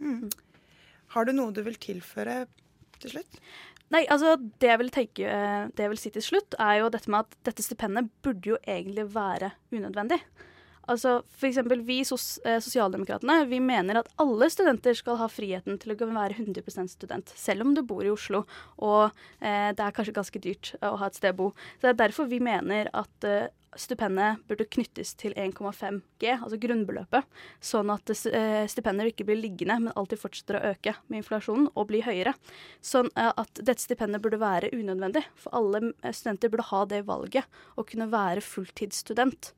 Mm. 0.00 0.28
Har 1.14 1.28
du 1.28 1.34
noe 1.36 1.52
du 1.52 1.60
vil 1.64 1.76
tilføre 1.80 2.46
til 3.02 3.16
slutt? 3.16 3.40
Nei, 3.92 4.06
altså 4.08 4.38
det 4.40 4.70
jeg 4.70 4.80
vil 4.80 4.94
tenke, 4.94 5.26
eh, 5.28 5.66
det 5.76 5.84
jeg 5.84 5.92
vil 5.92 6.00
si 6.00 6.14
til 6.14 6.24
slutt, 6.24 6.56
er 6.58 6.80
jo 6.80 6.92
dette 6.92 7.12
med 7.12 7.26
at 7.26 7.36
dette 7.50 7.64
stipendet 7.64 8.08
burde 8.24 8.54
jo 8.54 8.60
egentlig 8.64 9.04
være 9.12 9.52
unødvendig. 9.74 10.22
Altså 10.90 11.20
eksempel 11.46 11.84
vi 11.86 12.00
sos 12.06 12.40
eh, 12.44 12.58
sosialdemokratene, 12.62 13.44
vi 13.50 13.60
mener 13.62 14.00
at 14.00 14.10
alle 14.22 14.48
studenter 14.50 14.96
skal 14.98 15.20
ha 15.20 15.28
friheten 15.30 15.78
til 15.82 15.94
å 15.94 16.08
være 16.10 16.34
100% 16.40 16.90
student, 16.90 17.32
selv 17.38 17.66
om 17.66 17.74
du 17.76 17.84
bor 17.86 18.02
i 18.02 18.10
Oslo 18.10 18.42
og 18.82 19.12
eh, 19.38 19.70
det 19.76 19.84
er 19.84 19.94
kanskje 19.94 20.16
ganske 20.16 20.42
dyrt 20.42 20.72
å 20.82 20.96
ha 20.98 21.08
et 21.08 21.18
sted 21.18 21.36
å 21.36 21.38
bo. 21.38 21.48
Så 21.78 21.86
det 21.86 21.92
er 21.92 22.00
derfor 22.02 22.30
vi 22.30 22.40
mener 22.42 22.90
at 22.98 23.28
eh, 23.28 23.52
stipendet 23.78 24.42
burde 24.48 24.66
knyttes 24.68 25.14
til 25.20 25.34
1,5 25.38 26.00
G, 26.22 26.34
altså 26.34 26.58
grunnbeløpet, 26.60 27.26
sånn 27.62 27.90
at 27.92 28.12
stipender 28.70 29.08
ikke 29.10 29.26
blir 29.28 29.40
liggende, 29.40 29.78
men 29.86 29.96
alltid 29.98 30.20
fortsetter 30.20 30.58
å 30.58 30.72
øke 30.72 30.94
med 31.08 31.22
inflasjonen 31.22 31.68
og 31.72 31.88
bli 31.90 32.02
høyere. 32.04 32.34
Sånn 32.84 33.10
eh, 33.16 33.30
at 33.30 33.60
dette 33.60 33.82
stipendet 33.82 34.22
burde 34.24 34.40
være 34.42 34.72
unødvendig, 34.74 35.24
for 35.38 35.54
alle 35.58 35.92
eh, 36.02 36.14
studenter 36.14 36.52
burde 36.52 36.68
ha 36.70 36.82
det 36.90 37.04
valget 37.08 37.62
å 37.76 37.86
kunne 37.88 38.10
være 38.12 38.44
fulltidsstudent. 38.44 39.52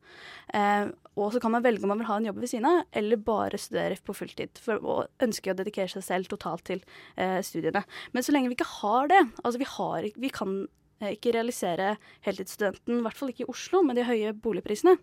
Eh, 0.55 0.93
og 1.15 1.31
så 1.35 1.41
kan 1.43 1.55
man 1.55 1.63
velge 1.65 1.87
om 1.87 1.93
man 1.93 2.01
vil 2.03 2.11
ha 2.11 2.19
en 2.19 2.29
jobb 2.29 2.41
ved 2.43 2.51
siden 2.51 2.69
av, 2.69 2.81
eller 2.99 3.21
bare 3.23 3.61
studere 3.61 3.99
på 4.03 4.17
fulltid. 4.17 4.59
For 4.63 4.83
å 4.83 5.03
ønske 5.23 5.53
å 5.53 5.59
dedikere 5.59 5.91
seg 5.93 6.07
selv 6.07 6.31
totalt 6.33 6.67
til 6.71 6.83
eh, 7.15 7.39
studiene. 7.47 7.85
Men 8.15 8.27
så 8.27 8.35
lenge 8.35 8.51
vi 8.51 8.59
ikke 8.59 8.73
har 8.81 9.13
det, 9.13 9.23
altså 9.43 9.63
vi, 9.63 9.71
har, 9.77 10.09
vi 10.27 10.33
kan 10.35 10.57
eh, 10.65 10.73
ikke 11.03 11.35
realisere 11.35 11.95
heltidsstudenten, 12.25 12.99
i 12.99 13.05
hvert 13.05 13.19
fall 13.19 13.33
ikke 13.33 13.45
i 13.45 13.51
Oslo 13.51 13.83
med 13.87 13.99
de 13.99 14.07
høye 14.07 14.33
boligprisene, 14.45 14.97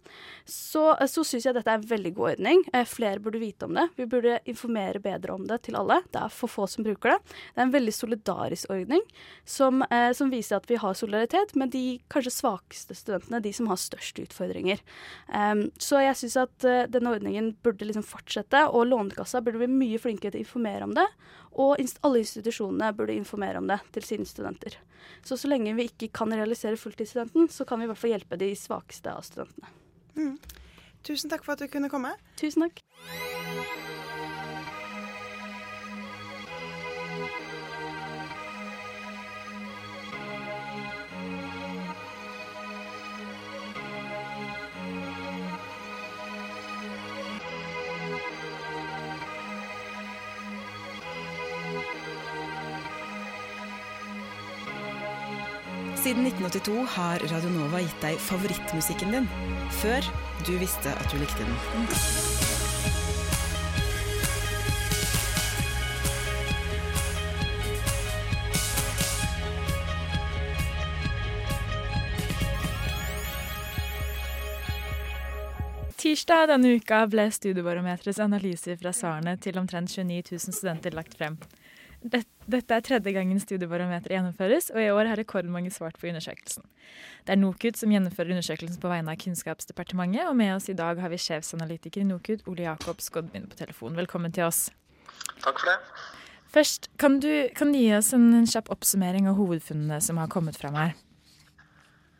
så, 0.47 0.93
så 1.09 1.25
syns 1.27 1.47
jeg 1.47 1.57
dette 1.57 1.71
er 1.71 1.81
en 1.81 1.89
veldig 1.89 2.13
god 2.17 2.35
ordning. 2.35 2.63
Eh, 2.73 2.87
flere 2.87 3.21
burde 3.23 3.41
vite 3.41 3.67
om 3.67 3.75
det. 3.77 3.87
Vi 3.99 4.07
burde 4.09 4.39
informere 4.49 5.01
bedre 5.03 5.35
om 5.35 5.45
det 5.49 5.61
til 5.67 5.77
alle. 5.79 6.01
Det 6.11 6.21
er 6.23 6.33
for 6.33 6.51
få 6.51 6.67
som 6.71 6.85
bruker 6.87 7.15
det. 7.15 7.19
Det 7.51 7.59
er 7.59 7.67
en 7.67 7.75
veldig 7.75 7.95
solidarisk 7.95 8.71
ordning 8.73 9.03
som, 9.45 9.83
eh, 9.89 10.11
som 10.17 10.31
viser 10.33 10.57
at 10.57 10.69
vi 10.71 10.79
har 10.81 10.97
solidaritet 10.97 11.55
med 11.59 11.73
de 11.75 11.99
kanskje 12.11 12.33
svakeste 12.39 12.97
studentene, 12.97 13.41
de 13.43 13.53
som 13.55 13.69
har 13.71 13.79
størst 13.81 14.21
utfordringer. 14.23 14.81
Så 15.81 15.99
jeg 16.01 16.17
syns 16.19 16.37
at 16.39 16.65
eh, 16.67 16.87
denne 16.91 17.11
ordningen 17.13 17.51
burde 17.63 17.87
liksom 17.87 18.05
fortsette, 18.05 18.63
og 18.69 18.87
Lånekassa 18.89 19.41
burde 19.43 19.61
bli 19.61 19.69
mye 19.71 20.01
flinkere 20.01 20.33
til 20.33 20.41
å 20.41 20.45
informere 20.45 20.87
om 20.87 20.95
det. 20.97 21.07
Og 21.59 21.75
alle 21.79 22.21
institusjonene 22.21 22.93
burde 22.95 23.17
informere 23.17 23.59
om 23.59 23.67
det 23.67 23.81
til 23.95 24.07
sine 24.07 24.27
studenter. 24.27 24.77
Så 25.25 25.37
så 25.37 25.51
lenge 25.51 25.75
vi 25.75 25.89
ikke 25.89 26.11
kan 26.21 26.31
realisere 26.33 26.79
fulltidsstudenten, 26.79 27.49
så 27.51 27.65
kan 27.67 27.79
vi 27.79 27.87
i 27.87 27.91
hvert 27.91 27.99
fall 27.99 28.15
hjelpe 28.15 28.39
de 28.39 28.53
svakeste 28.55 29.11
av 29.11 29.25
studentene. 29.27 29.73
Mm. 30.15 30.37
Tusen 31.03 31.31
takk 31.31 31.43
for 31.45 31.57
at 31.57 31.63
du 31.63 31.71
kunne 31.71 31.91
komme. 31.91 32.13
Tusen 32.39 32.67
takk. 32.67 33.99
1982 56.41 56.85
har 56.95 57.19
Radionova 57.29 57.79
gitt 57.83 58.01
deg 58.01 58.17
favorittmusikken 58.17 59.13
din, 59.13 59.27
før 59.81 60.05
du 60.47 60.55
visste 60.57 60.89
at 60.89 61.11
du 61.13 61.19
likte 61.21 61.45
den. 61.45 61.53
Tirsdag 76.01 76.47
denne 76.49 76.73
uka 76.79 77.03
ble 77.05 77.27
Studiebarometerets 77.29 78.19
analyser 78.23 78.81
fra 78.81 78.89
svarene 78.95 79.37
til 79.37 79.61
omtrent 79.61 79.93
29 79.93 80.33
000 80.33 80.57
studenter 80.57 80.97
lagt 80.97 81.13
frem. 81.19 81.37
Det, 82.01 82.23
dette 82.49 82.73
er 82.73 82.81
tredje 82.81 83.11
gangen 83.13 83.39
Studiebarometeret 83.41 84.15
gjennomføres, 84.15 84.71
og 84.73 84.81
i 84.81 84.89
år 84.89 85.11
har 85.11 85.19
rekordmange 85.21 85.69
svart 85.73 85.99
på 86.01 86.09
undersøkelsen. 86.09 86.65
Det 87.27 87.35
er 87.35 87.37
NOKUT 87.37 87.77
som 87.77 87.93
gjennomfører 87.93 88.33
undersøkelsen 88.33 88.81
på 88.81 88.89
vegne 88.89 89.13
av 89.13 89.19
Kunnskapsdepartementet, 89.21 90.25
og 90.25 90.33
med 90.39 90.55
oss 90.55 90.71
i 90.71 90.77
dag 90.77 90.97
har 90.97 91.13
vi 91.13 91.21
sjefsanalytiker 91.21 92.01
i 92.01 92.07
NOKUT, 92.09 92.47
Ole 92.49 92.65
Jakob 92.65 93.03
Skodmin, 93.05 93.45
på 93.51 93.59
telefon. 93.59 93.99
Velkommen 93.99 94.33
til 94.33 94.47
oss. 94.49 94.69
Takk 95.43 95.61
for 95.61 95.69
det. 95.69 95.77
Først, 96.51 96.89
kan 96.99 97.21
du, 97.21 97.29
kan 97.55 97.71
du 97.71 97.77
gi 97.79 97.93
oss 97.95 98.11
en, 98.17 98.31
en 98.41 98.49
kjapp 98.49 98.73
oppsummering 98.73 99.29
av 99.29 99.37
hovedfunnene 99.37 100.01
som 100.03 100.17
har 100.19 100.31
kommet 100.33 100.57
fram 100.59 100.75
her? 100.75 100.97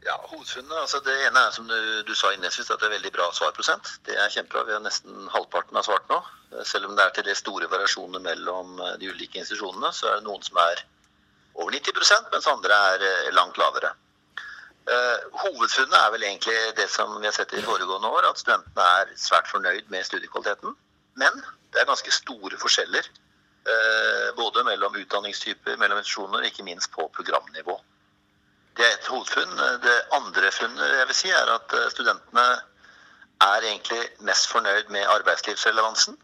Ja, 0.02 0.16
hovedfunnene, 0.32 0.80
altså 0.82 1.00
Det 1.06 1.14
ene 1.28 1.42
er 1.46 1.52
som 1.54 1.68
du, 1.70 1.78
du 2.08 2.16
sa 2.18 2.32
innledningsvis, 2.32 2.72
at 2.74 2.82
det 2.82 2.88
er 2.88 2.96
veldig 2.96 3.12
bra 3.14 3.28
svarprosent. 3.38 3.92
Det 4.08 4.16
er 4.18 4.32
kjempebra. 4.34 4.64
Vi 4.66 4.74
har 4.74 4.82
nesten 4.82 5.28
halvparten 5.30 5.78
av 5.78 5.86
svart 5.86 6.08
nå. 6.10 6.18
Selv 6.66 6.90
om 6.90 6.96
det 6.98 7.06
er 7.06 7.14
til 7.16 7.28
det 7.30 7.38
store 7.38 7.70
variasjoner 7.70 8.24
mellom 8.24 8.80
eh, 8.82 8.96
de 9.02 9.12
ulike 9.14 9.38
institusjonene, 9.40 9.92
så 9.94 10.10
er 10.10 10.18
det 10.18 10.26
noen 10.26 10.42
som 10.48 10.58
er 10.64 10.82
over 11.54 11.76
90 11.76 12.32
mens 12.34 12.50
andre 12.50 12.80
er 12.96 13.06
eh, 13.08 13.30
langt 13.38 13.60
lavere. 13.62 13.94
Uh, 14.90 15.18
hovedfunnet 15.44 15.94
er 15.94 16.10
vel 16.16 16.24
egentlig 16.26 16.56
det 16.76 16.88
som 16.90 17.14
vi 17.20 17.28
har 17.28 17.36
sett 17.36 17.54
i 17.54 17.62
foregående 17.62 18.10
år, 18.10 18.26
at 18.26 18.40
studentene 18.42 18.88
er 18.98 19.12
svært 19.22 19.48
fornøyd 19.52 19.92
med 19.94 20.08
studiekvaliteten. 20.08 20.74
Men 21.22 21.44
det 21.72 21.84
er 21.84 21.88
ganske 21.88 22.12
store 22.16 22.58
forskjeller 22.60 23.06
uh, 23.06 24.34
både 24.40 24.66
mellom 24.66 24.98
utdanningstyper, 25.04 25.78
mellom 25.78 26.02
institusjoner, 26.02 26.50
ikke 26.50 26.66
minst 26.66 26.90
på 26.98 27.06
programnivå. 27.14 27.78
Det 28.78 28.88
er 28.88 28.98
et 28.98 29.08
hovedfunn. 29.12 29.56
Det 29.84 29.96
andre 30.16 30.52
funnet 30.56 30.98
jeg 30.98 31.08
vil 31.10 31.18
si 31.18 31.32
er 31.36 31.54
at 31.56 31.78
eh, 31.78 31.88
studentene 31.94 32.46
er 33.42 33.66
egentlig 33.68 34.02
mest 34.28 34.50
fornøyd 34.52 34.92
med 34.94 35.08
arbeidslivsrelevansen. 35.18 36.18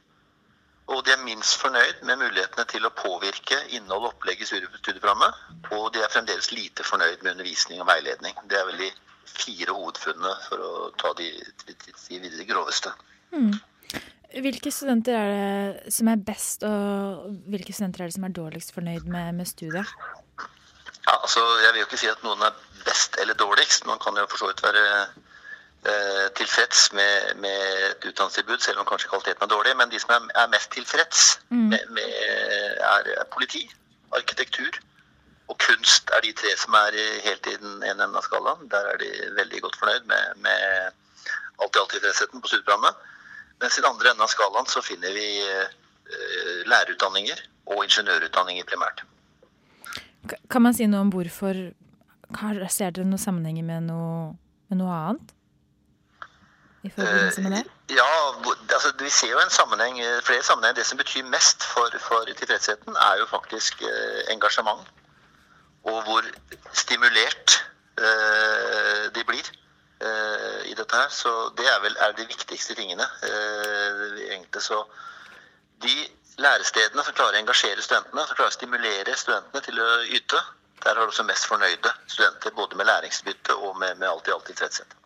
Og 0.88 1.02
de 1.06 1.12
er 1.12 1.24
minst 1.24 1.58
fornøyd 1.60 2.04
med 2.08 2.22
mulighetene 2.22 2.64
til 2.72 2.88
å 2.88 2.94
påvirke 2.96 3.58
innhold 3.76 4.06
og 4.06 4.14
opplegg 4.14 4.42
i 4.42 4.48
studieprogrammet. 4.48 5.42
Og 5.76 5.90
de 5.94 6.04
er 6.04 6.14
fremdeles 6.14 6.54
lite 6.54 6.86
fornøyd 6.88 7.26
med 7.26 7.34
undervisning 7.34 7.82
og 7.84 7.90
veiledning. 7.90 8.38
Det 8.48 8.60
er 8.60 8.70
vel 8.70 8.86
de 8.86 8.92
fire 9.28 9.76
hovedfunnene, 9.76 10.36
for 10.48 10.64
å 10.64 10.70
ta 11.02 11.12
de, 11.18 11.28
de, 11.66 11.76
de, 11.76 12.30
de 12.38 12.48
groveste. 12.48 12.94
Mm. 13.36 13.58
Hvilke 14.44 14.72
studenter 14.72 15.18
er 15.18 15.34
det 15.34 15.94
som 15.96 16.08
er 16.12 16.24
best, 16.30 16.64
og 16.68 17.28
hvilke 17.52 17.76
studenter 17.76 18.06
er 18.06 18.12
det 18.12 18.18
som 18.18 18.28
er 18.28 18.38
dårligst 18.40 18.74
fornøyd 18.76 19.08
med, 19.12 19.36
med 19.42 19.50
studiet? 19.50 19.92
Ja, 21.08 21.22
altså, 21.22 21.39
Jeg 21.63 21.74
vil 21.74 21.80
jo 21.80 21.86
ikke 21.88 22.02
si 22.02 22.10
at 22.12 22.24
noen 22.24 22.41
er 22.43 22.56
best 22.86 23.15
eller 23.22 23.34
dårligst. 23.34 23.86
Man 23.86 24.00
kan 24.04 24.17
jo 24.20 24.26
for 24.30 24.41
så 24.41 24.50
vidt 24.50 24.63
være 24.63 24.86
eh, 25.91 26.28
tilfreds 26.39 26.91
med, 26.93 27.36
med, 27.43 27.62
et 27.91 28.10
utdannelsestilbud, 28.10 28.60
selv 28.60 28.82
om 28.82 28.89
kanskje 28.89 29.10
kvaliteten 29.10 29.43
er 29.43 29.54
dårlig. 29.54 29.78
Men 29.78 29.91
de 29.91 30.02
som 30.04 30.12
er, 30.17 30.28
er 30.41 30.52
mest 30.52 30.72
tilfreds 30.76 31.39
mm. 31.50 31.63
med, 31.72 31.88
med 31.96 32.12
er, 32.91 33.10
er, 33.22 33.24
politi, 33.34 33.63
arkitektur 34.20 34.84
og 35.48 35.58
kunst 35.63 36.12
er 36.15 36.24
de 36.26 36.34
tre 36.36 36.52
som 36.60 36.76
er 36.76 36.96
helt 37.24 37.48
i 37.48 37.56
den 37.56 37.78
ene 37.80 38.04
enden 38.04 38.20
av 38.20 38.26
skalaen. 38.28 38.67
Der 38.72 38.91
er 38.91 39.00
de 39.00 39.12
veldig 39.39 39.62
godt 39.63 39.78
fornøyd 39.80 40.08
med, 40.12 40.41
med 40.43 40.63
alt-i-alt-tilfredsheten 41.63 42.41
på 42.41 42.52
studieprogrammet. 42.52 42.96
Mens 43.62 43.78
i 43.78 43.82
den 43.82 43.89
andre 43.89 44.12
enden 44.12 44.26
av 44.28 44.34
skalaen 44.34 44.67
så 44.67 44.84
finner 44.84 45.15
vi 45.15 45.30
eh, 45.48 46.65
lærerutdanninger 46.67 47.39
og 47.72 47.86
ingeniørutdanninger 47.88 48.67
primært. 48.67 49.08
Kan 50.50 50.64
man 50.64 50.74
si 50.74 50.88
noe 50.88 51.04
om 51.06 51.12
hvorfor 51.14 51.68
Ser 52.68 52.92
dere 52.92 53.08
noen 53.08 53.22
sammenhenger 53.22 53.64
med 53.64 53.86
noe, 53.88 54.34
med 54.68 54.82
noe 54.82 54.92
annet? 54.92 55.30
I 56.84 56.90
forbindelse 56.92 57.44
med 57.46 57.54
det? 57.56 57.62
Eh, 57.64 57.96
ja, 57.96 58.08
altså, 58.76 58.92
vi 59.00 59.10
ser 59.10 59.32
jo 59.32 59.40
en 59.40 59.54
sammenheng, 59.54 60.00
eh, 60.04 60.20
flere 60.28 60.44
sammenhenger. 60.44 60.76
Det 60.76 60.86
som 60.86 61.00
betyr 61.00 61.24
mest 61.32 61.64
for, 61.64 61.88
for 62.04 62.28
tilfredsheten, 62.28 62.96
er 62.96 63.22
jo 63.22 63.30
faktisk 63.32 63.82
eh, 63.82 64.22
engasjement. 64.34 64.84
Og 65.88 66.04
hvor 66.04 66.28
stimulert 66.74 67.58
eh, 67.98 69.08
de 69.16 69.24
blir 69.24 69.48
eh, 70.04 70.72
i 70.72 70.76
dette 70.76 70.96
her. 70.96 71.10
Så 71.10 71.32
det 71.58 71.68
er 71.72 71.82
vel 71.84 71.96
er 71.96 72.16
de 72.20 72.28
viktigste 72.28 72.76
tingene. 72.76 73.08
Eh, 73.24 74.06
egentlig 74.34 74.62
så 74.68 74.84
de 75.84 75.96
lærestedene 76.41 77.04
som 77.04 77.15
klarer 77.17 77.39
å 77.39 77.41
engasjere 77.41 77.84
studentene, 77.84 78.26
som 78.28 78.38
klarer 78.38 78.54
å 78.54 78.58
stimulere 78.58 79.17
studentene 79.17 79.63
til 79.65 79.82
å 79.82 79.89
yte, 80.17 80.41
der 80.84 80.93
har 80.93 81.04
du 81.04 81.12
også 81.12 81.26
mest 81.28 81.47
fornøyde 81.50 81.91
studenter, 82.06 82.54
både 82.56 82.78
med 82.78 82.88
læringsbytte 82.89 83.56
og 83.58 83.78
med, 83.82 83.97
med 83.97 84.10
alt 84.10 84.30
i 84.30 84.34
alt 84.36 84.45
tilfredshet. 84.50 84.97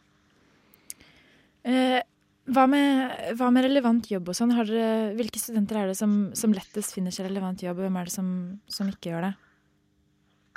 Eh, 1.63 1.99
hva, 2.51 2.65
med, 2.67 3.13
hva, 3.39 3.51
med, 3.53 3.67
relevant 3.67 4.09
jobb 4.11 4.31
og 4.31 4.37
sånn? 4.37 4.51
Hvilke 5.17 5.39
studenter 5.39 5.79
er 5.79 5.91
det 5.91 5.97
som, 5.99 6.15
som, 6.37 6.53
lettest 6.57 6.95
finner 6.97 7.13
seg 7.15 7.29
relevant 7.29 7.63
jobb, 7.63 7.79
og 7.79 7.87
hvem 7.87 8.01
er 8.01 8.09
det 8.09 8.15
som, 8.15 8.33
som 8.71 8.89
ikke 8.91 9.13
gjør 9.13 9.29
det? 9.29 9.31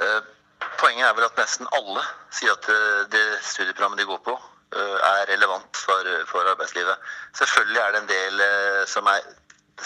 Eh, 0.03 0.33
poenget 0.81 1.07
er 1.07 1.15
vel 1.15 1.29
at 1.29 1.39
nesten 1.39 1.71
alle 1.79 2.03
sier 2.35 2.57
at 2.57 2.69
eh, 2.73 3.07
det 3.15 3.25
studieprogrammet 3.47 4.03
de 4.03 4.09
går 4.11 4.21
på, 4.27 4.35
eh, 4.75 4.99
er 5.13 5.31
relevant 5.31 5.79
for, 5.79 6.11
for 6.31 6.53
arbeidslivet. 6.57 7.09
Selvfølgelig 7.39 7.83
er 7.85 7.95
det 7.95 8.03
en 8.03 8.13
del 8.13 8.45
eh, 8.49 8.83
som 8.91 9.13
er 9.13 9.23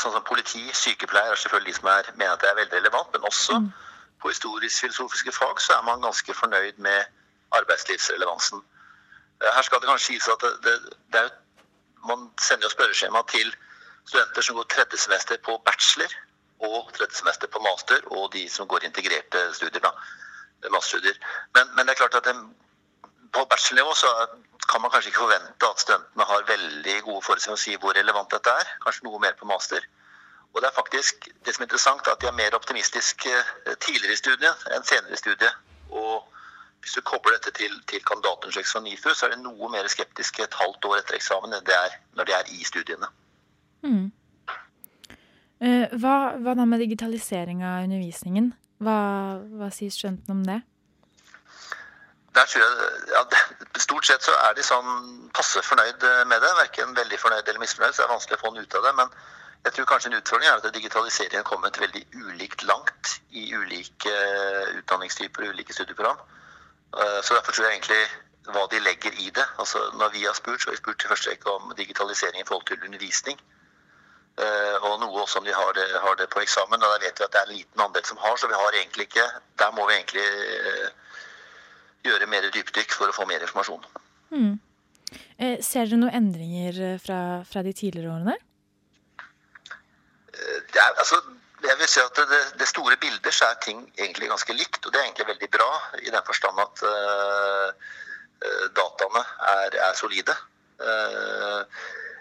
sånn 0.00 0.14
som 0.14 0.24
politi, 0.26 0.62
sykepleier 0.74 1.32
er 1.32 1.40
selvfølgelig 1.40 1.74
de 1.74 1.78
som 1.80 1.90
er, 1.92 2.10
mener 2.16 2.34
at 2.34 2.42
det 2.42 2.50
er 2.50 2.58
veldig 2.60 2.76
relevant. 2.78 3.12
Men 3.14 3.26
også 3.30 3.58
mm. 3.58 3.68
på 4.22 4.32
historisk-filosofiske 4.32 5.34
fag 5.36 5.62
så 5.64 5.78
er 5.78 5.86
man 5.86 6.04
ganske 6.04 6.34
fornøyd 6.40 6.80
med 6.88 7.00
arbeidslivsrelevansen. 7.58 8.62
Eh, 9.42 9.50
her 9.56 9.66
skal 9.66 9.82
det 9.82 9.90
kanskje 9.90 10.12
sies 10.12 10.28
at 10.34 10.44
det, 10.44 10.54
det, 10.66 10.94
det 11.12 11.24
er, 11.24 11.34
man 12.10 12.30
sender 12.40 12.68
jo 12.68 12.74
spørreskjema 12.76 13.24
til 13.32 13.52
studenter 14.08 14.42
som 14.42 14.56
går 14.56 14.70
tredje 14.72 15.00
semester 15.04 15.40
på 15.44 15.58
bachelor 15.66 16.14
og 16.68 16.92
tredje 16.96 17.20
semester 17.20 17.50
på 17.52 17.60
master, 17.62 18.00
og 18.16 18.32
de 18.32 18.48
som 18.50 18.68
går 18.68 18.86
integrerte 18.88 19.44
studier. 19.54 19.84
da, 19.84 19.92
masterstudier. 20.70 21.14
Men, 21.54 21.70
men 21.76 21.86
det 21.86 21.92
er 21.92 22.00
klart 22.02 22.14
at 22.18 22.24
det, 22.24 22.34
på 23.32 23.44
bachelornivå 23.50 23.94
så 23.94 24.10
kan 24.68 24.82
man 24.82 24.92
kanskje 24.92 25.12
ikke 25.12 25.24
forvente 25.24 25.68
at 25.68 25.82
studentene 25.82 26.26
har 26.30 26.48
veldig 26.48 26.96
gode 27.06 27.22
forutsetninger 27.26 27.60
å 27.60 27.64
si 27.64 27.76
hvor 27.80 27.96
relevant 27.96 28.32
dette 28.34 28.52
er. 28.62 28.72
Kanskje 28.84 29.06
noe 29.06 29.20
mer 29.22 29.36
på 29.38 29.48
master. 29.48 29.84
Og 30.52 30.60
det 30.60 30.68
er 30.68 30.76
faktisk 30.76 31.28
det 31.44 31.54
som 31.54 31.62
er 31.62 31.68
interessant, 31.68 32.08
at 32.08 32.20
de 32.20 32.28
er 32.28 32.36
mer 32.36 32.56
optimistiske 32.56 33.32
eh, 33.32 33.76
tidligere 33.84 34.16
i 34.16 34.20
studiet 34.20 34.68
enn 34.74 34.86
senere 34.88 35.16
i 35.16 35.20
studiet. 35.20 35.64
Og 35.90 36.24
hvis 36.82 36.96
du 36.96 37.02
kobler 37.04 37.36
dette 37.36 37.52
til, 37.58 37.74
til 37.90 38.04
kandidatundersøkelsen 38.10 38.78
fra 38.78 38.84
NIFU, 38.84 39.10
så 39.14 39.26
er 39.26 39.34
det 39.34 39.42
noe 39.42 39.70
mer 39.72 39.88
skeptiske 39.92 40.44
et 40.44 40.56
halvt 40.60 40.88
år 40.88 41.00
etter 41.02 41.18
eksamen 41.18 41.56
enn 41.56 41.66
det 41.68 41.76
er 41.76 41.98
når 42.16 42.28
de 42.28 42.36
er 42.38 42.54
i 42.54 42.64
studiene. 42.64 43.10
Mm. 43.84 44.08
Uh, 45.58 45.86
hva, 45.98 46.14
hva, 46.38 46.54
da 46.54 46.64
med 46.70 46.84
digitalisering 46.84 47.64
av 47.66 47.86
undervisningen? 47.88 48.52
Hva, 48.82 48.98
hva 49.58 49.70
sier 49.74 49.94
studentene 49.94 50.36
om 50.36 50.44
det? 50.46 50.60
Der 52.38 52.46
tror 52.50 52.62
jeg, 52.62 52.92
ja, 53.12 53.24
Stort 53.78 54.06
sett 54.06 54.24
så 54.24 54.34
er 54.46 54.54
de 54.54 54.64
sånn 54.66 54.88
passe 55.34 55.62
fornøyd 55.66 56.06
med 56.30 56.40
det. 56.42 56.54
Verken 56.62 56.94
veldig 56.96 57.18
fornøyd 57.20 57.46
eller 57.48 57.62
misfornøyd, 57.62 57.94
så 57.94 58.02
det 58.02 58.06
er 58.08 58.14
vanskelig 58.14 58.38
å 58.38 58.42
få 58.44 58.54
den 58.54 58.64
ut 58.66 58.78
av 58.78 58.86
det. 58.86 58.94
Men 59.00 59.12
jeg 59.64 59.74
tror 59.74 59.88
kanskje 59.90 60.10
en 60.12 60.18
utfordring 60.18 60.48
er 60.48 60.60
at 60.60 60.74
digitaliseringen 60.74 61.40
er 61.40 61.46
kommet 61.46 61.80
veldig 61.82 62.04
ulikt 62.14 62.62
langt 62.68 63.18
i 63.30 63.50
ulike 63.54 64.14
utdanningstyper 64.78 65.44
og 65.44 65.54
ulike 65.54 65.74
studieprogram. 65.76 66.20
Eh, 66.96 67.20
så 67.22 67.34
derfor 67.34 67.52
tror 67.52 67.66
jeg 67.66 67.78
egentlig 67.78 68.02
hva 68.54 68.64
de 68.72 68.80
legger 68.80 69.18
i 69.18 69.30
det. 69.34 69.46
Altså 69.58 69.82
Når 70.00 70.08
vi 70.14 70.24
har 70.24 70.34
spurt, 70.34 70.62
så 70.62 70.70
har 70.70 70.76
vi 70.76 70.82
spurt 70.82 71.00
til 71.00 71.10
første 71.12 71.30
rekke 71.30 71.50
om 71.50 71.72
digitalisering 71.76 72.40
i 72.40 72.46
forhold 72.48 72.66
til 72.66 72.84
undervisning. 72.84 73.40
Eh, 74.38 74.76
og 74.86 75.00
noe 75.02 75.22
også 75.22 75.42
om 75.42 75.44
de 75.44 75.54
har 75.54 75.72
det, 75.72 75.88
har 76.00 76.14
det 76.14 76.30
på 76.30 76.40
eksamen. 76.40 76.82
Og 76.82 76.94
der 76.94 77.04
vet 77.06 77.20
vi 77.20 77.26
at 77.26 77.34
det 77.34 77.40
er 77.42 77.50
en 77.50 77.56
liten 77.58 77.84
andel 77.86 78.04
som 78.06 78.22
har, 78.24 78.36
så 78.36 78.46
vi 78.46 78.60
har 78.62 78.72
egentlig 78.72 79.10
ikke 79.10 79.26
Der 79.58 79.70
må 79.70 79.88
vi 79.88 79.94
egentlig 79.94 80.22
eh, 80.22 80.88
gjøre 82.08 82.28
mer 82.30 82.48
dypdykk 82.54 82.94
for 82.96 83.10
å 83.10 83.16
få 83.16 83.26
mer 83.28 83.44
informasjon. 83.44 83.84
Mm. 84.34 84.54
Eh, 85.38 85.58
ser 85.64 85.88
dere 85.88 86.00
noen 86.02 86.16
endringer 86.18 86.80
eh, 86.84 87.00
fra, 87.02 87.20
fra 87.48 87.62
de 87.64 87.72
tidligere 87.76 88.12
årene? 88.12 88.34
Eh, 89.18 90.58
det 90.72 90.82
er, 90.82 90.92
altså, 90.94 91.20
jeg 91.64 91.78
vil 91.80 91.90
si 91.90 92.02
at 92.02 92.20
det, 92.32 92.42
det, 92.60 92.68
store 92.70 92.98
bildet 93.00 93.34
så 93.34 93.48
er 93.48 93.62
ting 93.64 93.80
egentlig 93.96 94.30
ganske 94.30 94.56
likt, 94.56 94.80
og 94.84 94.92
det 94.92 95.00
er 95.00 95.08
egentlig 95.08 95.30
veldig 95.32 95.50
bra 95.54 95.70
i 96.02 96.12
den 96.12 96.26
forstand 96.26 96.60
at 96.62 96.82
uh, 96.86 97.88
dataene 98.78 99.24
er, 99.52 99.78
er 99.88 99.96
solide. 99.98 100.36
Uh, 100.78 101.64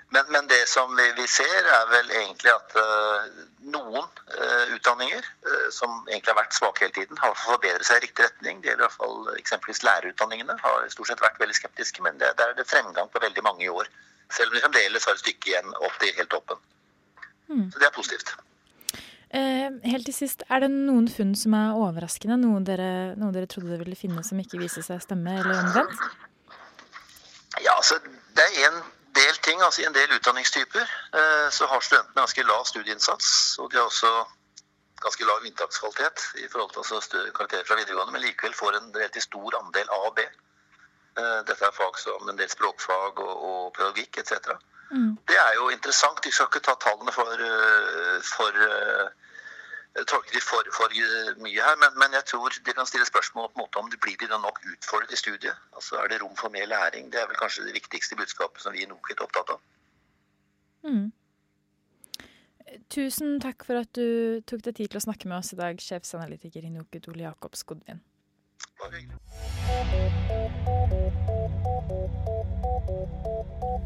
men, 0.09 0.23
men, 0.31 0.47
det 0.47 0.63
som 0.71 0.95
vi, 0.95 1.05
vi, 1.17 1.27
ser, 1.27 1.65
er 1.77 1.87
vel 1.91 2.11
egentlig 2.15 2.51
at 2.53 2.75
uh, 2.79 3.25
noen 3.73 4.05
uh, 4.05 4.65
utdanninger 4.75 5.19
uh, 5.19 5.67
som 5.75 5.97
egentlig 6.07 6.31
har 6.31 6.39
vært 6.39 6.55
svake 6.55 6.85
hele 6.85 6.95
tiden, 6.95 7.19
har 7.19 7.35
forbedret 7.41 7.83
seg 7.87 7.99
i 7.99 8.05
riktig 8.07 8.23
retning. 8.23 8.61
Det 8.63 8.71
gjelder 8.71 8.85
i 8.85 8.87
hvert 8.87 9.01
fall 9.01 9.33
eksempelvis 9.35 9.83
lærerutdanningene. 9.83 10.55
Har 10.63 10.87
stort 10.93 11.11
sett 11.11 11.23
vært 11.23 11.41
veldig 11.43 11.59
skeptiske, 11.59 12.03
men 12.07 12.19
det, 12.21 12.31
der 12.39 12.53
er 12.53 12.59
det 12.59 12.69
fremgang 12.71 13.11
på 13.11 13.23
veldig 13.23 13.43
mange 13.43 13.67
i 13.67 13.71
år. 13.73 13.91
Selv 14.31 14.51
om 14.51 14.57
de 14.57 14.63
fremdeles 14.63 15.07
har 15.07 15.19
et 15.19 15.25
stykke 15.25 15.51
igjen 15.51 15.75
opp 15.75 15.99
til 15.99 16.15
helt 16.15 16.31
toppen. 16.31 16.63
Mm. 17.51 17.67
Så 17.71 17.79
det 17.79 17.87
er 17.87 17.95
positivt. 17.95 18.35
Eh, 19.35 19.69
helt 19.91 20.07
til 20.07 20.15
sist, 20.15 20.43
Er 20.49 20.63
det 20.63 20.69
noen 20.71 21.07
funn 21.11 21.35
som 21.35 21.53
er 21.53 21.75
overraskende? 21.75 22.39
Noe 22.39 22.63
dere, 22.63 23.15
noe 23.19 23.35
dere 23.35 23.47
trodde 23.51 23.73
dere 23.73 23.83
ville 23.83 23.99
finne 23.99 24.23
som 24.23 24.39
ikke 24.39 24.59
viser 24.61 24.85
seg 24.85 25.01
å 25.01 25.03
stemme, 25.03 25.33
eller 25.41 25.59
omvendt? 25.65 25.99
Ja, 27.59 27.73
altså, 27.75 27.99
det 28.37 28.45
er 28.45 28.69
en 28.69 28.79
del 29.17 29.37
ting, 29.45 29.61
altså 29.61 29.81
I 29.81 29.87
en 29.89 29.95
del 29.97 30.15
utdanningstyper 30.17 30.83
eh, 31.19 31.47
så 31.53 31.67
har 31.71 31.83
studentene 31.85 32.21
ganske 32.21 32.45
lav 32.47 32.65
studieinnsats. 32.69 33.29
Og 33.59 33.71
de 33.71 33.79
har 33.79 33.89
også 33.89 34.11
ganske 35.01 35.27
lav 35.29 35.45
inntakskvalitet 35.45 36.25
i 36.43 36.47
forhold 36.51 36.71
til 36.73 36.83
altså 36.83 37.23
karakterer 37.35 37.67
fra 37.67 37.77
videregående, 37.79 38.13
men 38.15 38.25
likevel 38.25 38.55
får 38.57 38.77
en 38.77 38.89
relativt 38.95 39.27
stor 39.29 39.59
andel 39.59 39.93
A 39.93 39.99
og 40.09 40.15
B. 40.17 40.25
Eh, 41.17 41.39
Dette 41.49 41.65
er 41.65 41.75
fag 41.75 42.01
som 42.01 42.29
en 42.29 42.39
del 42.39 42.49
språkfag 42.49 43.21
og, 43.25 43.35
og 43.51 43.61
pedagogikk 43.77 44.21
etc. 44.23 44.57
Det 45.27 45.35
er 45.35 45.53
jo 45.59 45.69
interessant. 45.69 46.25
Vi 46.25 46.31
skal 46.31 46.47
ikke 46.47 46.63
ta 46.63 46.77
tallene 46.79 47.11
for, 47.11 47.47
eh, 47.51 48.19
for 48.23 48.61
tolke 50.05 50.41
for, 50.43 50.67
for 50.77 50.93
eh, 50.93 51.31
mye 51.41 51.61
her, 51.67 51.77
men, 51.81 51.93
men 52.01 52.13
jeg 52.17 52.25
tror 52.31 52.53
de 52.53 52.73
kan 52.73 52.89
stille 52.89 53.05
spørsmål 53.05 53.49
på 53.49 53.57
en 53.57 53.63
måte 53.63 53.81
om 53.81 53.89
det 53.91 53.99
blir 54.03 54.17
de 54.21 54.29
da 54.29 54.37
nok 54.41 54.59
utfordret 54.73 55.13
i 55.13 55.19
studiet. 55.19 55.55
Altså 55.75 55.97
Er 56.03 56.11
det 56.11 56.21
rom 56.21 56.35
for 56.37 56.53
mer 56.53 56.65
læring? 56.65 57.11
Det 57.11 57.21
er 57.21 57.29
vel 57.29 57.39
kanskje 57.41 57.65
det 57.65 57.73
viktigste 57.79 58.15
budskapet 58.15 58.61
som 58.61 58.73
vi 58.73 58.83
i 58.83 58.89
NOKUT 58.89 59.17
er 59.17 59.25
opptatt 59.25 59.55
av. 59.55 59.63
Mm. 60.85 61.07
Tusen 62.93 63.39
takk 63.41 63.65
for 63.65 63.79
at 63.79 63.89
du 63.95 64.41
tok 64.47 64.61
deg 64.67 64.75
tid 64.75 64.91
til 64.91 64.99
å 64.99 65.05
snakke 65.07 65.29
med 65.31 65.39
oss 65.39 65.53
i 65.55 65.59
dag, 65.59 65.79
sjefsanalytiker 65.81 66.67
i 66.67 66.73
NOKUT, 66.73 67.09
Ole 67.09 67.25
Jakob 67.25 67.55
Skodvin. 67.57 68.03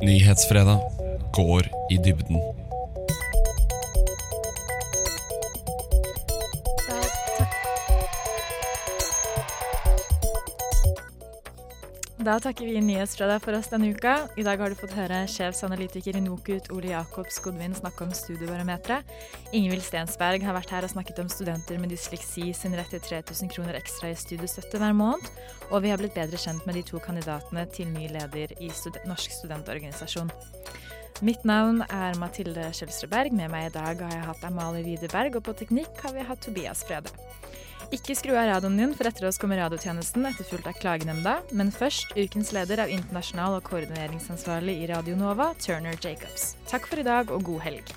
Nyhetsfredag 0.01 0.81
går 1.37 1.69
i 1.93 1.97
dybden. 2.03 2.41
Da 12.21 12.35
takker 12.37 12.67
vi 12.69 12.81
Nyhetsfredag 12.85 13.39
for 13.41 13.57
oss 13.57 13.71
denne 13.71 13.87
uka. 13.95 14.11
I 14.37 14.43
dag 14.45 14.59
har 14.61 14.69
du 14.69 14.77
fått 14.77 14.91
høre 14.93 15.23
sjefsanalytiker 15.31 16.19
i 16.19 16.21
NOKUT 16.21 16.67
Ole 16.75 16.91
Jakob 16.91 17.31
Skodvin 17.33 17.73
snakke 17.73 18.05
om 18.05 18.11
studiebarometeret. 18.13 19.09
Ingvild 19.57 19.81
Stensberg 19.81 20.45
har 20.45 20.53
vært 20.53 20.69
her 20.69 20.85
og 20.85 20.91
snakket 20.93 21.23
om 21.23 21.31
studenter 21.33 21.81
med 21.81 21.89
dysleksi 21.89 22.51
sin 22.53 22.77
rett 22.77 22.93
til 22.93 23.01
3000 23.01 23.49
kroner 23.55 23.79
ekstra 23.79 24.11
i 24.11 24.19
studiestøtte 24.21 24.77
hver 24.77 24.93
måned. 24.93 25.25
Og 25.71 25.81
vi 25.81 25.89
har 25.89 25.97
blitt 25.97 26.13
bedre 26.13 26.37
kjent 26.37 26.67
med 26.69 26.77
de 26.77 26.85
to 26.91 27.01
kandidatene 27.01 27.65
til 27.73 27.89
ny 27.89 28.05
leder 28.13 28.53
i 28.61 28.69
stud 28.69 29.01
Norsk 29.09 29.33
studentorganisasjon. 29.39 30.29
Mitt 31.25 31.41
navn 31.41 31.81
er 31.89 32.21
Mathilde 32.21 32.69
Kjølsrud 32.69 33.09
Berg. 33.09 33.33
Med 33.33 33.49
meg 33.49 33.71
i 33.71 33.73
dag 33.79 33.97
har 33.97 34.13
jeg 34.13 34.29
hatt 34.29 34.45
Amalie 34.45 34.85
Widerberg, 34.85 35.41
og 35.41 35.49
på 35.49 35.57
teknikk 35.57 36.05
har 36.05 36.13
vi 36.13 36.29
hatt 36.29 36.45
Tobias 36.45 36.85
Frede. 36.85 37.09
Ikke 37.91 38.15
skru 38.15 38.31
av 38.39 38.45
radioen 38.47 38.77
din, 38.79 38.93
for 38.95 39.09
etter 39.09 39.25
oss 39.27 39.39
kommer 39.41 39.59
radiotjenesten 39.59 40.23
etterfulgt 40.29 40.69
av 40.71 40.77
Klagenemnda. 40.79 41.33
Men 41.51 41.73
først 41.75 42.13
ukens 42.15 42.53
leder 42.55 42.85
av 42.85 42.93
internasjonal 42.93 43.57
og 43.57 43.65
koordineringsansvarlig 43.67 44.77
i 44.79 44.87
Radio 44.93 45.17
Nova, 45.19 45.49
Turner 45.59 45.99
Jacobs. 45.99 46.53
Takk 46.71 46.87
for 46.87 47.03
i 47.03 47.07
dag 47.09 47.35
og 47.35 47.43
god 47.51 47.67
helg. 47.67 47.93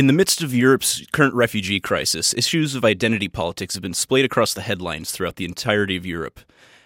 In 0.00 0.06
the 0.06 0.14
midst 0.14 0.42
of 0.42 0.54
Europe's 0.54 1.04
current 1.12 1.34
refugee 1.34 1.78
crisis, 1.78 2.32
issues 2.32 2.74
of 2.74 2.86
identity 2.86 3.28
politics 3.28 3.74
have 3.74 3.82
been 3.82 3.92
splayed 3.92 4.24
across 4.24 4.54
the 4.54 4.62
headlines 4.62 5.10
throughout 5.10 5.36
the 5.36 5.44
entirety 5.44 5.94
of 5.94 6.06
Europe. 6.06 6.40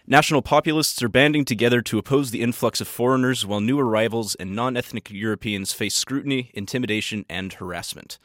National 0.05 0.43
populists 0.43 1.01
are 1.01 1.09
banding 1.09 1.45
together 1.45 1.81
to 1.81 1.99
oppose 1.99 2.33
the 2.33 2.43
influx 2.43 2.81
of 2.81 2.89
foreigners, 2.89 3.47
while 3.47 3.61
new 3.61 3.79
arrivals 3.79 4.35
and 4.35 4.57
non 4.57 4.77
ethnic 4.77 5.13
Europeans 5.13 5.73
face 5.73 5.95
scrutiny, 5.95 6.51
intimidation, 6.55 7.25
and 7.31 7.53
harassment. 7.53 8.19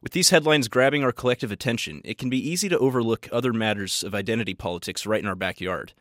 With 0.00 0.12
these 0.12 0.30
headlines 0.30 0.68
grabbing 0.68 1.02
our 1.02 1.10
collective 1.10 1.50
attention, 1.50 2.00
it 2.04 2.16
can 2.16 2.30
be 2.30 2.38
easy 2.38 2.68
to 2.68 2.78
overlook 2.78 3.28
other 3.32 3.52
matters 3.52 4.04
of 4.04 4.14
identity 4.14 4.54
politics 4.54 5.06
right 5.06 5.20
in 5.20 5.28
our 5.28 5.34
backyard, 5.34 5.92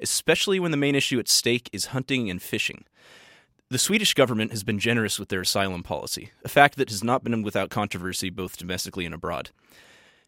especially 0.00 0.58
when 0.58 0.72
the 0.72 0.76
main 0.76 0.96
issue 0.96 1.20
at 1.20 1.28
stake 1.28 1.70
is 1.72 1.86
hunting 1.94 2.28
and 2.28 2.42
fishing. 2.42 2.84
The 3.68 3.78
Swedish 3.78 4.14
government 4.14 4.52
has 4.52 4.62
been 4.62 4.78
generous 4.78 5.18
with 5.18 5.28
their 5.28 5.40
asylum 5.40 5.82
policy, 5.82 6.30
a 6.44 6.48
fact 6.48 6.76
that 6.76 6.88
has 6.88 7.02
not 7.02 7.24
been 7.24 7.42
without 7.42 7.68
controversy 7.68 8.30
both 8.30 8.56
domestically 8.56 9.04
and 9.04 9.14
abroad. 9.14 9.50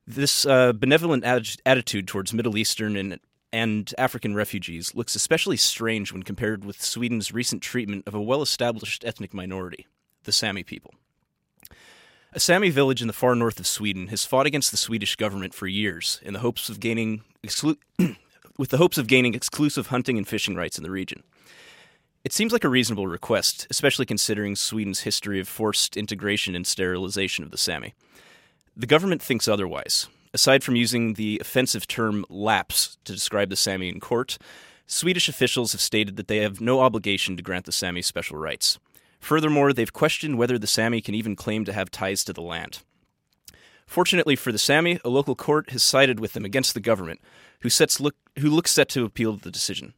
This 0.05 0.45
uh, 0.45 0.73
benevolent 0.73 1.23
atti- 1.23 1.61
attitude 1.65 2.09
towards 2.09 2.35
Middle 2.35 2.59
Eastern 2.59 2.97
and, 2.97 3.21
and 3.53 3.95
African 3.97 4.35
refugees 4.35 4.93
looks 4.97 5.15
especially 5.15 5.57
strange 5.57 6.13
when 6.13 6.25
compared 6.25 6.65
with 6.65 6.83
Sweden's 6.83 7.31
recent 7.31 7.63
treatment 7.63 8.09
of 8.09 8.15
a 8.15 8.21
well 8.21 8.43
established 8.43 9.05
ethnic 9.05 9.33
minority, 9.33 9.87
the 10.25 10.33
Sami 10.33 10.65
people. 10.65 10.95
A 12.33 12.41
Sami 12.41 12.71
village 12.71 13.01
in 13.01 13.07
the 13.07 13.13
far 13.13 13.37
north 13.37 13.61
of 13.61 13.69
Sweden 13.69 14.09
has 14.09 14.25
fought 14.25 14.47
against 14.47 14.73
the 14.73 14.77
Swedish 14.77 15.15
government 15.15 15.55
for 15.55 15.69
years 15.69 16.19
in 16.25 16.33
the 16.33 16.41
hopes 16.41 16.69
of 16.69 16.81
gaining 16.81 17.23
exclu- 17.47 17.79
with 18.59 18.71
the 18.71 18.79
hopes 18.79 18.99
of 18.99 19.07
gaining 19.07 19.35
exclusive 19.35 19.87
hunting 19.87 20.19
and 20.19 20.27
fishing 20.27 20.57
rights 20.57 20.77
in 20.77 20.83
the 20.83 20.91
region. 20.91 21.23
It 22.25 22.33
seems 22.33 22.53
like 22.53 22.65
a 22.65 22.69
reasonable 22.69 23.07
request, 23.07 23.67
especially 23.71 24.05
considering 24.05 24.57
Sweden's 24.57 25.01
history 25.01 25.41
of 25.41 25.49
forced 25.49 25.97
integration 25.97 26.55
and 26.55 26.67
sterilization 26.67 27.45
of 27.45 27.51
the 27.51 27.59
Sami. 27.59 27.95
The 28.77 28.87
government 28.87 29.23
thinks 29.23 29.49
otherwise. 29.49 30.09
Aside 30.35 30.63
from 30.63 30.77
using 30.77 31.15
the 31.15 31.39
offensive 31.41 31.87
term 31.87 32.25
lapse 32.29 32.99
to 33.05 33.13
describe 33.13 33.51
the 33.51 33.57
Sami 33.57 33.89
in 33.89 34.01
court, 34.01 34.37
Swedish 34.87 35.29
officials 35.29 35.73
have 35.73 35.81
stated 35.81 36.17
that 36.17 36.29
they 36.29 36.39
have 36.39 36.61
no 36.61 36.81
obligation 36.81 37.37
to 37.37 37.43
grant 37.43 37.67
the 37.67 37.73
Sami 37.73 38.03
special 38.03 38.37
rights. 38.37 38.79
Furthermore, 39.21 39.73
they've 39.73 39.93
questioned 39.93 40.39
whether 40.39 40.59
the 40.59 40.67
Sami 40.67 41.01
can 41.01 41.15
even 41.15 41.37
claim 41.37 41.65
to 41.65 41.73
have 41.73 41.91
ties 41.91 42.25
to 42.25 42.33
the 42.33 42.43
land. 42.43 42.81
Fortunately 43.87 44.37
for 44.37 44.53
the 44.53 44.59
Sami, 44.59 44.99
a 45.05 45.09
local 45.09 45.35
court 45.35 45.71
has 45.71 45.83
sided 45.83 46.21
with 46.21 46.35
them 46.35 46.45
against 46.45 46.75
the 46.75 46.81
government, 46.81 47.21
who, 47.61 47.71
sets 47.71 48.01
look, 48.01 48.17
who 48.39 48.51
looks 48.51 48.73
set 48.73 48.89
to 48.91 49.05
appeal 49.05 49.35
the 49.35 49.51
decision. 49.51 49.95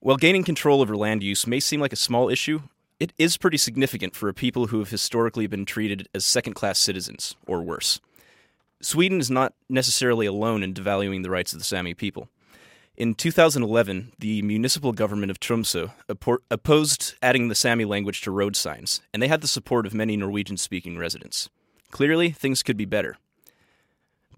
While 0.00 0.16
gaining 0.16 0.44
control 0.44 0.82
over 0.82 0.96
land 0.96 1.22
use 1.22 1.46
may 1.46 1.60
seem 1.60 1.80
like 1.80 1.92
a 1.92 1.96
small 1.96 2.28
issue, 2.28 2.62
it 3.00 3.12
is 3.18 3.36
pretty 3.36 3.56
significant 3.56 4.14
for 4.14 4.28
a 4.28 4.34
people 4.34 4.68
who 4.68 4.78
have 4.78 4.90
historically 4.90 5.46
been 5.46 5.64
treated 5.64 6.08
as 6.14 6.24
second 6.24 6.54
class 6.54 6.78
citizens, 6.78 7.34
or 7.46 7.62
worse. 7.62 8.00
Sweden 8.80 9.20
is 9.20 9.30
not 9.30 9.54
necessarily 9.68 10.26
alone 10.26 10.62
in 10.62 10.74
devaluing 10.74 11.22
the 11.22 11.30
rights 11.30 11.52
of 11.52 11.58
the 11.58 11.64
Sami 11.64 11.94
people. 11.94 12.28
In 12.96 13.14
2011, 13.14 14.12
the 14.18 14.40
municipal 14.42 14.92
government 14.92 15.30
of 15.30 15.40
Tromsø 15.40 15.92
opposed 16.50 17.14
adding 17.20 17.48
the 17.48 17.54
Sami 17.54 17.84
language 17.84 18.22
to 18.22 18.30
road 18.30 18.56
signs, 18.56 19.02
and 19.12 19.22
they 19.22 19.28
had 19.28 19.42
the 19.42 19.48
support 19.48 19.86
of 19.86 19.92
many 19.92 20.16
Norwegian 20.16 20.56
speaking 20.56 20.96
residents. 20.96 21.50
Clearly, 21.90 22.30
things 22.30 22.62
could 22.62 22.76
be 22.76 22.86
better. 22.86 23.16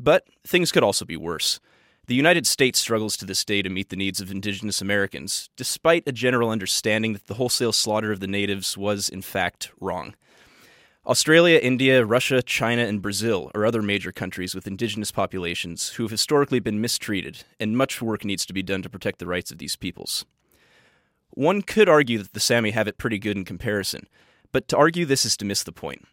But 0.01 0.25
things 0.45 0.73
could 0.73 0.83
also 0.83 1.05
be 1.05 1.17
worse. 1.17 1.61
The 2.09 2.15
United 2.15 2.47
States 2.47 2.79
struggles 2.79 3.19
to 3.19 3.27
this 3.27 3.45
day 3.45 3.61
to 3.61 3.69
meet 3.69 3.91
the 3.91 3.97
needs 3.97 4.19
of 4.19 4.31
indigenous 4.31 4.81
Americans, 4.81 5.51
despite 5.57 6.05
a 6.07 6.13
general 6.13 6.49
understanding 6.49 7.13
that 7.13 7.27
the 7.27 7.35
wholesale 7.35 7.71
slaughter 7.71 8.11
of 8.11 8.21
the 8.21 8.27
natives 8.27 8.79
was, 8.79 9.11
in 9.11 9.21
fact, 9.21 9.71
wrong. 9.79 10.15
Australia, 11.07 11.59
India, 11.59 12.07
Russia, 12.07 12.41
China, 12.41 12.81
and 12.81 13.03
Brazil 13.03 13.51
are 13.55 13.67
other 13.67 13.83
major 13.83 14.11
countries 14.11 14.55
with 14.55 14.67
indigenous 14.67 15.13
populations 15.13 15.91
who 15.91 16.03
have 16.03 16.11
historically 16.11 16.61
been 16.61 16.81
mistreated, 16.81 17.45
and 17.61 17.77
much 17.77 18.01
work 18.01 18.25
needs 18.25 18.47
to 18.47 18.55
be 18.55 18.63
done 18.63 18.81
to 18.81 18.89
protect 18.89 19.19
the 19.19 19.27
rights 19.27 19.51
of 19.51 19.59
these 19.59 19.77
peoples. 19.77 20.25
One 21.33 21.61
could 21.61 21.91
argue 21.91 22.17
that 22.17 22.33
the 22.33 22.41
Sami 22.41 22.71
have 22.71 22.89
it 22.89 22.97
pretty 22.97 23.19
good 23.19 23.37
in 23.37 23.45
comparison, 23.45 24.09
but 24.51 24.67
to 24.69 24.79
argue 24.79 25.05
this 25.05 25.27
is 25.27 25.37
to 25.37 25.45
miss 25.45 25.63
the 25.63 25.73
point. 25.73 26.07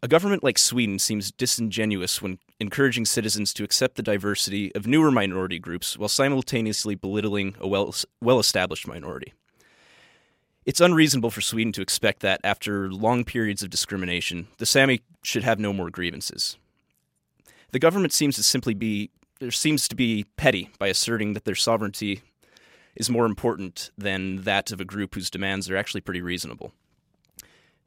A 0.00 0.08
government 0.08 0.44
like 0.44 0.58
Sweden 0.58 1.00
seems 1.00 1.32
disingenuous 1.32 2.22
when 2.22 2.38
encouraging 2.60 3.04
citizens 3.04 3.52
to 3.54 3.64
accept 3.64 3.96
the 3.96 4.02
diversity 4.02 4.72
of 4.76 4.86
newer 4.86 5.10
minority 5.10 5.58
groups 5.58 5.98
while 5.98 6.08
simultaneously 6.08 6.94
belittling 6.94 7.56
a 7.60 7.66
well 7.66 8.38
established 8.38 8.86
minority. 8.86 9.32
It's 10.64 10.80
unreasonable 10.80 11.30
for 11.30 11.40
Sweden 11.40 11.72
to 11.72 11.82
expect 11.82 12.20
that, 12.20 12.40
after 12.44 12.92
long 12.92 13.24
periods 13.24 13.62
of 13.62 13.70
discrimination, 13.70 14.48
the 14.58 14.66
Sami 14.66 15.00
should 15.22 15.42
have 15.42 15.58
no 15.58 15.72
more 15.72 15.90
grievances. 15.90 16.58
The 17.72 17.78
government 17.78 18.12
seems 18.12 18.36
to 18.36 18.42
simply 18.42 18.74
be 18.74 19.10
there 19.40 19.50
seems 19.50 19.88
to 19.88 19.96
be 19.96 20.26
petty 20.36 20.68
by 20.78 20.88
asserting 20.88 21.32
that 21.32 21.44
their 21.44 21.54
sovereignty 21.54 22.22
is 22.94 23.08
more 23.10 23.24
important 23.24 23.90
than 23.96 24.42
that 24.42 24.72
of 24.72 24.80
a 24.80 24.84
group 24.84 25.14
whose 25.14 25.30
demands 25.30 25.70
are 25.70 25.76
actually 25.76 26.00
pretty 26.00 26.20
reasonable. 26.20 26.72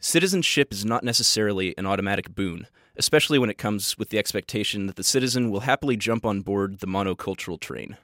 Citizenship 0.03 0.73
is 0.73 0.83
not 0.83 1.03
necessarily 1.03 1.77
an 1.77 1.85
automatic 1.85 2.33
boon, 2.33 2.65
especially 2.97 3.37
when 3.37 3.51
it 3.51 3.59
comes 3.59 3.99
with 3.99 4.09
the 4.09 4.17
expectation 4.17 4.87
that 4.87 4.95
the 4.95 5.03
citizen 5.03 5.51
will 5.51 5.59
happily 5.59 5.95
jump 5.95 6.25
on 6.25 6.41
board 6.41 6.79
the 6.79 6.87
monocultural 6.87 7.59
train. 7.59 7.97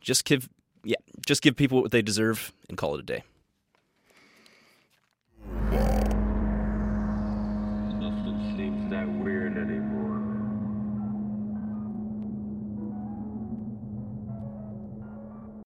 Just 0.00 0.24
give 0.24 0.48
yeah, 0.82 0.96
just 1.26 1.42
give 1.42 1.54
people 1.54 1.82
what 1.82 1.90
they 1.90 2.00
deserve 2.00 2.50
and 2.70 2.78
call 2.78 2.94
it 2.94 3.00
a 3.00 3.02
day. 3.02 3.24